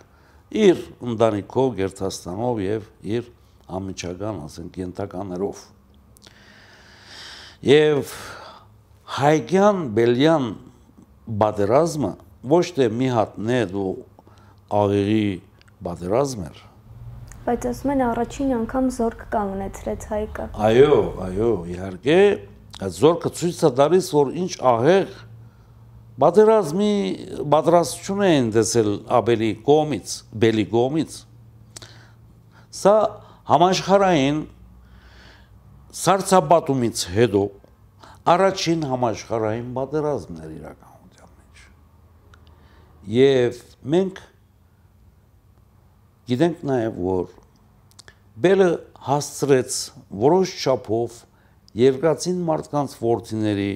իր 0.50 0.80
ընտանիքով, 1.06 1.74
գերտաստանով 1.80 2.62
եւ 2.64 2.88
իր 3.06 3.28
ամիջական, 3.70 4.40
ասենք, 4.48 4.80
ենթականերով։ 4.82 5.62
Եվ 7.70 8.14
հայկյան 9.20 9.84
բելյան 9.98 10.48
բادرազմը 11.44 12.12
ոչ 12.50 12.66
թե 12.80 12.90
մի 12.98 13.12
հատ 13.14 13.38
նեդ 13.50 13.78
ու 13.78 13.92
աղերի 14.80 15.24
բادرազմ 15.86 16.44
էր, 16.50 16.60
բայց 17.46 17.66
ասում 17.70 17.92
են 17.94 18.04
առաջին 18.10 18.54
անգամ 18.60 18.88
զորք 18.96 19.22
կանգնեցրեց 19.34 20.06
հայկը։ 20.10 20.46
Այո, 20.70 20.98
այո, 21.26 21.52
իհարկե, 21.74 22.20
զորքը 23.00 23.32
ցույց 23.40 23.60
է 23.60 23.72
տալիս, 23.80 24.10
որ 24.18 24.32
ինչ 24.44 24.52
ահեղ 24.72 25.16
Պատերազմի 26.20 26.94
պատրաստություն 27.48 28.22
են 28.28 28.48
դեսել 28.52 28.90
Աբելի 29.20 29.50
կողմից, 29.64 30.16
Բելի 30.44 30.66
կողմից։ 30.74 31.14
Սա 32.80 32.96
համաշխարհային 33.48 34.42
սարսափատումից 36.00 37.06
հետո 37.16 37.44
առաջին 38.36 38.84
համաշխարհային 38.90 39.72
պատերազմն 39.80 40.44
էր 40.44 40.52
իրականության 40.58 41.32
մեջ։ 41.40 41.64
Եվ 43.16 43.64
մենք 43.96 44.22
գիտենք 46.30 46.68
նաև 46.70 47.00
որ 47.08 47.32
Բելը 48.44 48.70
հասցրեց 49.08 49.80
որոշ 50.28 50.52
չափով 50.60 51.16
երկացին 51.80 52.44
մարդկանց 52.50 52.94
ворթիների 53.00 53.72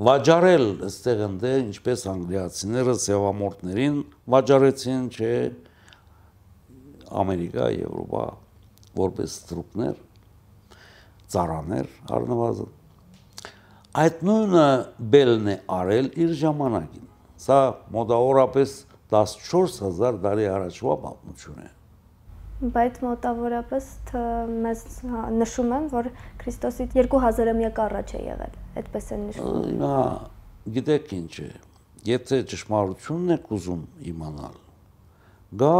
վաճառել 0.00 0.66
այստեղ 0.86 1.18
ընդ 1.26 1.42
ինչպես 1.50 2.04
անգլիացիները 2.12 2.94
սևամորտներին 3.02 3.98
վաճառեցին, 4.34 5.02
չէ 5.12 5.34
Ամերիկա, 7.12 7.66
Եվրոպա 7.76 8.22
որպես 8.96 9.34
ստրուկներ, 9.42 9.98
ծառաներ 11.34 11.90
առնվազն։ 12.16 12.72
Այդ 14.02 14.24
նույնը 14.30 14.64
Բելն 15.12 15.52
է 15.52 15.58
արել 15.76 16.10
իր 16.24 16.34
ժամանակին։ 16.40 17.06
Սա 17.44 17.60
մոտավորապես 17.92 18.74
14000 19.12 20.20
տարի 20.24 20.50
առաջվա 20.56 20.98
պատմություն 21.04 21.62
է 21.66 21.70
բայց 22.62 22.98
մոտավորապես 23.02 23.86
մեզ 24.62 24.82
նշում 25.34 25.72
են, 25.76 25.86
որ 25.90 26.08
Քրիստոսի 26.42 26.86
2000-ամյակ 26.94 27.80
առաջ 27.84 28.12
է 28.14 28.20
եղել։ 28.22 28.58
Այդպես 28.82 29.08
են 29.16 29.24
նշում։ 29.28 29.56
Հիմա 29.66 29.96
գիտեք 30.76 31.14
ինչ 31.18 31.32
է, 31.42 31.48
եթե 32.06 32.38
ճշմարությունն 32.52 33.34
եք 33.36 33.50
ուզում 33.58 33.82
իմանալ, 34.12 34.56
գա 35.62 35.78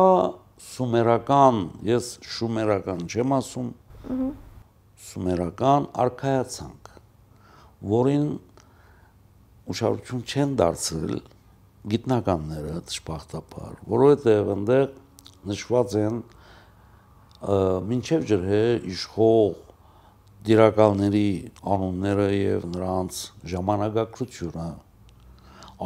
սումերական, 0.73 1.61
ես 1.87 2.11
շումերական 2.35 3.07
չեմ 3.07 3.37
ասում, 3.39 3.71
սումերական 5.07 5.89
արքայացանք, 6.03 6.91
որին 7.93 8.27
ուշադրություն 9.73 10.23
չեն 10.27 10.59
դարձրել 10.59 11.17
գիտնականները 11.93 12.77
դժբախտաբար, 12.91 13.75
որովհետև 13.91 14.53
այնտեղ 14.55 14.87
նշված 15.51 15.97
են 16.03 16.23
մինչև 17.43 18.25
ջրհե 18.31 18.63
իշխող 18.93 19.55
դիրակալների 20.47 21.29
անունները 21.75 22.27
եւ 22.37 22.67
նրանց 22.71 23.19
ժամանակակցությունը 23.53 24.67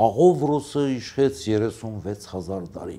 աղովրոսը 0.07 0.85
իշխեց 0.97 1.41
36000 1.49 2.69
տարի 2.77 2.99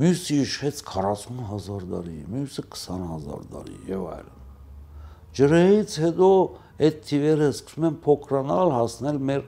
մյուսը 0.00 0.38
իշխեց 0.46 0.82
40000 0.88 1.86
տարի 1.92 2.18
մյուսը 2.32 2.64
20000 2.76 3.48
տարի 3.52 3.78
եւ 3.90 4.04
այլն 4.14 4.38
ջրհեից 5.40 5.96
հետո 6.04 6.30
այդ 6.80 7.02
թիվերը 7.10 7.50
սկսում 7.60 7.88
են 7.90 7.98
փոքրանալ 8.06 8.72
հասնել 8.78 9.18
մեր 9.30 9.44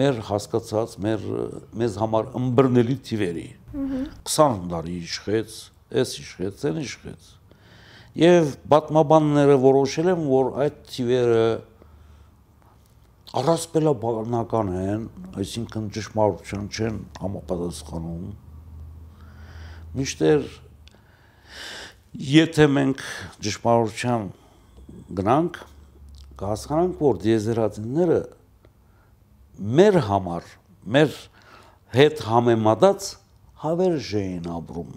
մեր 0.00 0.22
հասկացած 0.28 0.96
մեր 1.04 1.24
մեզ 1.82 1.98
համար 2.00 2.30
ըմբռնելի 2.38 2.96
թիվերի 3.08 3.48
20 3.72 4.64
տարի 4.72 4.94
իշխեց, 5.02 5.58
էս 6.02 6.14
իշխեց, 6.22 6.64
այն 6.68 6.80
իշխեց։ 6.82 7.28
Եվ 8.22 8.50
պատմաբանները 8.72 9.56
որոշել 9.62 10.10
են, 10.12 10.24
որ 10.28 10.50
այդ 10.64 10.80
թիվերը 10.92 11.44
առասպելաբանական 13.42 14.72
են, 14.76 15.06
այսինքն 15.40 15.86
ճշմարության 15.96 16.66
չեն 16.76 16.98
համապատասխանում։ 17.22 18.26
Միշտեր 19.96 20.44
եթե 22.32 22.68
մենք 22.76 23.06
ճշմարության 23.46 24.28
գնանք, 25.16 25.56
կհասկանանք, 26.42 27.00
որ 27.00 27.20
դիեզերատինները 27.24 28.20
մեր 29.58 29.98
համար, 30.08 30.46
մեր 30.96 31.16
հետ 31.92 32.22
համեմատած 32.24 33.08
հավերժ 33.62 34.14
էին 34.18 34.46
ապրում 34.48 34.94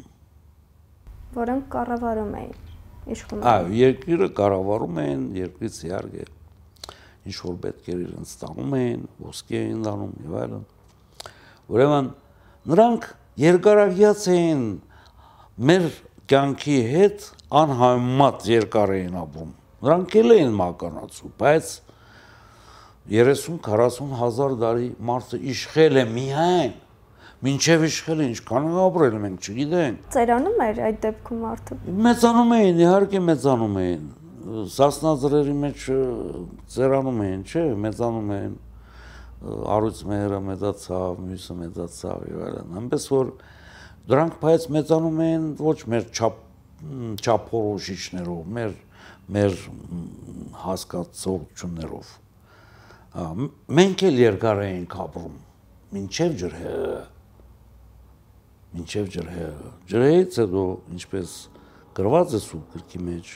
որոնք 1.36 1.66
կառավարում 1.74 2.32
էին 2.40 3.12
իշխում 3.16 3.44
այո 3.52 3.74
երկիրը 3.80 4.30
կառավարում 4.40 5.00
էին 5.04 5.26
երկրից 5.38 5.80
իհարկե 5.90 6.24
ինչ 7.26 7.36
որ 7.42 7.58
պետք 7.66 7.90
էր 7.92 8.02
իրենց 8.06 8.32
ստանում 8.36 8.76
էին 8.80 9.04
ոսկի 9.26 9.60
էին 9.60 9.84
դանում 9.86 10.16
եւ 10.26 10.38
այլն 10.42 10.66
ուրեմն 11.76 12.10
նրանք 12.72 13.08
երկարագյաց 13.44 14.26
էին 14.36 14.66
մեր 15.70 15.88
կյանքի 16.32 16.78
հետ 16.96 17.28
անհամեմատ 17.62 18.48
երկար 18.56 18.96
էին 18.96 19.20
ապրում 19.26 19.52
նրանք 19.86 20.18
էլ 20.22 20.36
էին 20.40 20.56
մականացու 20.64 21.32
բայց 21.44 21.76
30-40 23.12 24.16
հազար 24.20 24.58
տարի 24.64 24.90
մարդը 25.10 25.40
իշխել 25.54 26.02
է 26.02 26.06
միայն 26.16 26.74
Մինչև 27.46 27.84
իշխել 27.86 28.22
ինչ 28.26 28.38
կան 28.48 28.68
ապրել 28.82 29.18
մենք 29.22 29.46
չգիտենք։ 29.46 30.06
Ծերանում 30.16 30.62
էր 30.66 30.80
այդ 30.86 30.96
դեպքում 31.04 31.42
մարդը։ 31.46 31.76
Մեծանում 32.06 32.54
էին, 32.56 32.80
իհարկե 32.86 33.22
մեծանում 33.26 33.76
էին։ 33.82 34.08
Սասնազրերի 34.76 35.56
մեջ 35.62 35.84
ծերանում 36.76 37.20
էին, 37.26 37.44
չէ, 37.46 37.66
մեծանում 37.86 38.32
էին։ 38.40 38.56
Արույց 39.76 40.02
մերը 40.10 40.40
մեծացավ, 40.48 41.22
մյուսը 41.28 41.58
մեծացավ 41.60 42.26
եւ 42.32 42.42
այլն։ 42.48 42.80
Այնպես 42.82 43.08
որ 43.14 43.32
Դրանք 44.06 44.36
բայց 44.38 44.66
մեծանում 44.70 45.22
են 45.26 45.46
ոչ 45.66 45.78
մեր 45.90 46.04
չափ 46.14 46.42
չափորոշիչներով, 47.26 48.42
մեր 48.58 48.76
մեր 49.34 49.56
հասկացություններով։ 50.62 52.12
Մենք 53.16 54.08
էլ 54.10 54.24
երկար 54.26 54.64
էինք 54.66 54.96
ապրում, 55.06 55.36
ինչև 56.02 56.40
ջրհեղեղը 56.42 57.04
մինչև 58.76 59.12
ջրհեղը։ 59.14 59.70
Ջրհեղից 59.88 60.38
հետո, 60.42 60.62
ինչպես 60.96 61.34
գրված 61.96 62.34
է 62.36 62.40
սուրբ 62.44 62.74
գրքի 62.76 63.00
մեջ, 63.06 63.30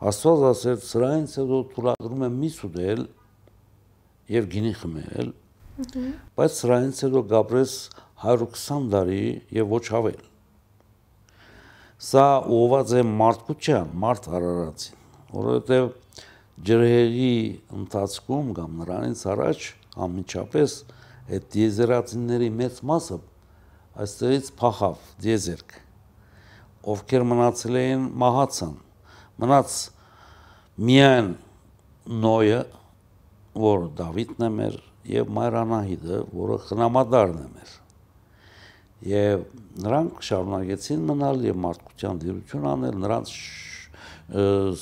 Աստված 0.00 0.44
ասեց, 0.48 0.84
սրանից 0.88 1.32
հետո 1.36 1.56
թույլատրում 1.74 2.22
եմ 2.24 2.36
միս 2.40 2.54
ուտել 2.70 3.02
եւ 4.32 4.46
գինի 4.54 4.70
խմել, 4.80 5.32
բայց 6.40 6.54
սրանից 6.56 7.02
հետո 7.04 7.22
գաբրես 7.34 7.74
120 8.24 8.86
տարի 8.94 9.20
եւ 9.58 9.74
ոչ 9.74 9.82
ավել։ 10.00 10.22
Սա 12.00 12.24
ուղված 12.56 12.94
է 12.96 13.04
մարդկության, 13.20 13.92
մարդ 14.00 14.30
արարածին, 14.40 15.04
որովհետեւ 15.36 15.92
ջրհեղի 16.68 17.34
ընթացքում 17.80 18.48
կամ 18.56 18.80
նրանից 18.82 19.20
առաջ 19.34 19.68
ամիջապես 20.06 20.74
այդ 21.30 21.46
դիեզերացիների 21.54 22.50
մեծ 22.60 22.80
մասը 22.90 23.18
այստեղից 24.04 24.50
փախավ 24.60 25.06
դիեզերք 25.24 25.78
ովքեր 26.94 27.24
մնացել 27.30 27.80
էին 27.80 28.04
մահացան 28.24 28.76
մնաց 29.40 29.78
միայն 30.90 31.32
նոյը 32.20 32.60
որ 33.60 33.88
Դավիթն 33.98 34.46
է 34.46 34.50
մեր 34.60 34.78
եւ 35.10 35.34
Մարանահիդը 35.40 36.22
որը 36.36 36.60
խնամադարն 36.68 37.40
է 37.40 37.48
մեր 37.56 37.74
եւ 39.10 39.44
նրանք 39.80 40.22
շարունակեցին 40.28 41.04
մնալ 41.08 41.44
եւ 41.48 41.60
մարդկության 41.64 42.22
դիրություն 42.24 42.66
անել 42.70 42.96
նրանց 43.04 43.34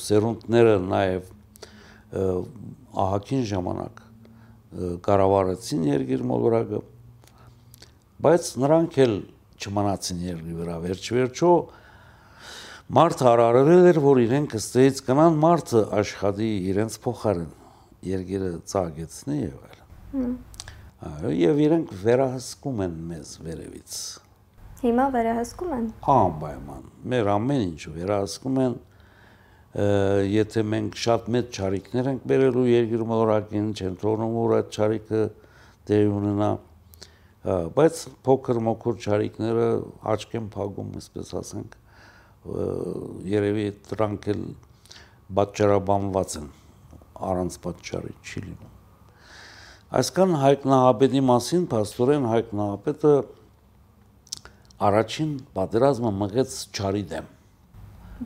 սերունդները 0.03 0.79
նաեւ 0.93 1.35
ահակին 2.13 3.43
ժամանակ 3.53 4.05
կառավարեցին 5.09 5.83
երկիր 5.89 6.23
մոլորակը 6.29 6.81
բայց 8.25 8.49
նրանք 8.63 8.97
էլ 9.05 9.15
չմնացին 9.59 10.23
երկրի 10.29 10.55
վրա. 10.59 10.77
Վերջ-վերջո 10.85 11.51
մարդը 12.99 13.27
արարել 13.29 13.87
էր 13.91 13.99
որ 14.03 14.21
իրենք 14.25 14.55
ըստեից 14.59 15.01
կնան 15.09 15.39
մարդը 15.43 15.83
աշխատի 15.99 16.51
իրենց 16.73 16.99
փոխարեն 17.05 17.51
երկիրը 18.09 18.51
ծագեցնի 18.73 19.39
եւ 19.43 19.59
այլն 19.69 20.33
այո 21.09 21.33
եւ 21.37 21.61
իրենք 21.67 21.93
վերահսկում 22.05 22.83
են 22.87 22.95
մեզ 23.11 23.33
վերևից 23.45 23.99
հիմա 24.83 25.07
վերահսկում 25.19 25.75
են 25.79 25.87
անպայման 26.15 26.89
մեր 27.13 27.31
ամեն 27.35 27.65
ինչ 27.69 27.83
վերահսկում 27.99 28.61
են 28.65 28.79
եթե 29.77 30.63
մենք 30.65 30.97
շատ 30.97 31.29
մեծ 31.35 31.51
ճարիքներ 31.59 32.07
ենք 32.15 32.23
բերելու 32.31 32.65
երկրի 32.73 33.09
մոլորակին 33.11 33.69
չեն 33.77 33.99
թողնում 34.01 34.39
որ 34.39 34.55
այդ 34.59 34.71
ճարիքը 34.79 35.21
դեր 35.91 36.09
ունենա 36.19 36.49
բայց 37.49 38.01
փոքր 38.27 38.59
մոքուր 38.67 38.97
ճարիքները 39.05 39.67
աչք 40.13 40.35
են 40.39 40.49
փակում, 40.55 40.89
այսպես 40.99 41.31
ասենք, 41.39 41.77
երևի 43.31 43.67
դրանք 43.89 44.27
էլ 44.33 44.43
պատճառաբանված 45.39 46.37
են 46.41 46.51
առանց 47.29 47.59
պատճառի 47.65 48.15
չի 48.25 48.43
լինում։ 48.49 48.75
Այսքան 49.99 50.37
Հայկ 50.43 50.69
Նահապետի 50.73 51.25
մասին 51.29 51.67
փաստորեն 51.73 52.29
Հայկ 52.29 52.55
Նահապետը 52.59 53.15
առաջին 54.89 55.33
պատերազմը 55.57 56.15
մղեց 56.19 56.57
ճարի 56.79 57.05
դեմ։ 57.13 57.35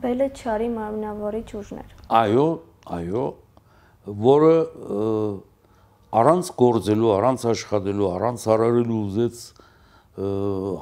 Բելը 0.01 0.27
ճարի 0.39 0.67
մարմնավորիչ 0.73 1.49
ուժներ։ 1.59 1.91
Այո, 2.17 2.45
այո, 2.97 3.25
որը 4.23 4.53
առանց 6.23 6.49
գործելու, 6.63 7.11
առանց 7.17 7.45
աշխատելու, 7.53 8.07
առանց 8.17 8.45
հարարելու 8.49 8.97
ուզեց 9.03 9.43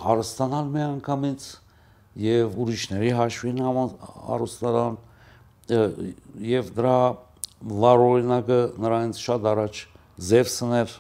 հարստանալ 0.05 0.71
մի 0.71 0.81
անգամից 0.87 1.49
եւ 2.23 2.57
ուրիշների 2.63 3.11
հաշվին 3.19 3.61
հարստանալ 4.31 4.97
եւ 6.51 6.71
դրա 6.79 6.97
վարօրինակը 7.83 8.59
նրանից 8.81 9.21
շատ 9.27 9.47
առաջ 9.51 9.83
Զևսն 10.31 10.73
էր 10.81 10.95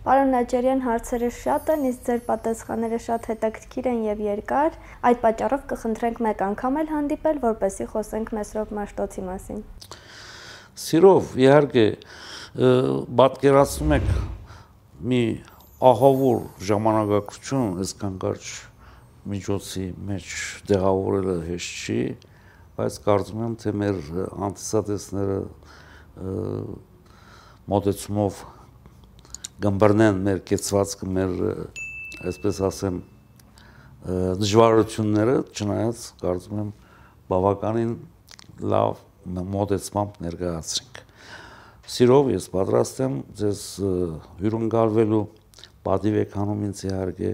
Պարոն 0.00 0.30
Նաճարյան, 0.32 0.78
հարցերը 0.80 1.28
շատ 1.36 1.70
են, 1.74 1.82
իսկ 1.90 2.04
ձեր 2.06 2.20
պատասխանները 2.24 2.98
շատ 3.04 3.26
հետաքրքիր 3.28 3.86
են 3.90 3.98
եւ 4.06 4.20
երկար։ 4.24 4.76
Այդ 5.04 5.18
պատճառով 5.20 5.64
կխնդրենք 5.72 6.20
մեկ 6.24 6.44
անգամ 6.46 6.78
էլ 6.80 6.86
հանդիպել, 6.92 7.40
որպեսզի 7.42 7.86
խոսենք 7.90 8.30
Մեսրոպ 8.38 8.70
Մաշտոցի 8.78 9.24
մասին։ 9.26 9.58
Սիրով, 10.80 11.34
իհարկե, 11.44 11.84
պատկերացնում 13.20 13.92
եք 13.98 14.08
մի 15.10 15.20
ահավոր 15.90 16.40
ժամանակակցություն 16.70 17.82
այսքան 17.84 18.16
կարճ 18.24 18.48
միջոցի 19.34 19.84
մեջ 20.08 20.30
դեղավորելը 20.70 21.34
հեշտ 21.50 21.84
չի, 21.84 21.98
բայց 22.80 22.96
կարծում 23.04 23.44
եմ, 23.44 23.58
թե 23.60 23.74
մեր 23.84 24.00
անտեսատեսները 24.48 25.38
մոտեցումով 27.74 28.40
գմբրնեն 29.60 30.20
մեր 30.26 30.40
կեցվածքը, 30.48 31.08
մեր, 31.16 31.34
այսպես 32.30 32.60
ասեմ, 32.70 33.00
դժվարությունները, 34.40 35.36
չնայած 35.52 36.04
կարծում 36.22 36.62
եմ 36.62 36.72
բավականին 37.30 37.92
լավ 38.72 39.04
մոտեցմամբ 39.54 40.18
ներկայացրինք։ 40.24 41.02
Սիրով 41.90 42.32
ես 42.32 42.48
պատրաստ 42.54 43.00
եմ 43.04 43.20
ձեզ 43.40 43.62
հյուրընկալվելու 44.40 45.22
պատիվ 45.86 46.18
եք 46.24 46.36
հանում 46.40 46.66
ինձ 46.70 46.82
իհարկե 46.88 47.32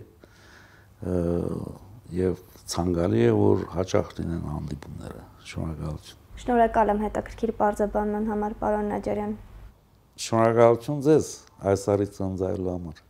եւ 2.17 2.45
ցանկալի 2.73 3.27
է 3.27 3.33
որ 3.37 3.67
հաճախ 3.77 4.15
լինեն 4.19 4.47
հանդիպումները 4.51 5.25
շնորհակալություն 5.51 6.25
Շնորհակալ 6.43 6.93
եմ 6.93 7.03
հետաքրքիր 7.07 7.53
բարձաբանման 7.61 8.27
համար 8.33 8.57
պարոն 8.63 8.91
Նաջարյան 8.93 9.37
Շնորհակալություն 10.17 11.03
ձեզ 11.05 11.27
այս 11.73 11.83
արից 11.93 12.15
ծնծայելու 12.17 12.71
համար 12.73 13.06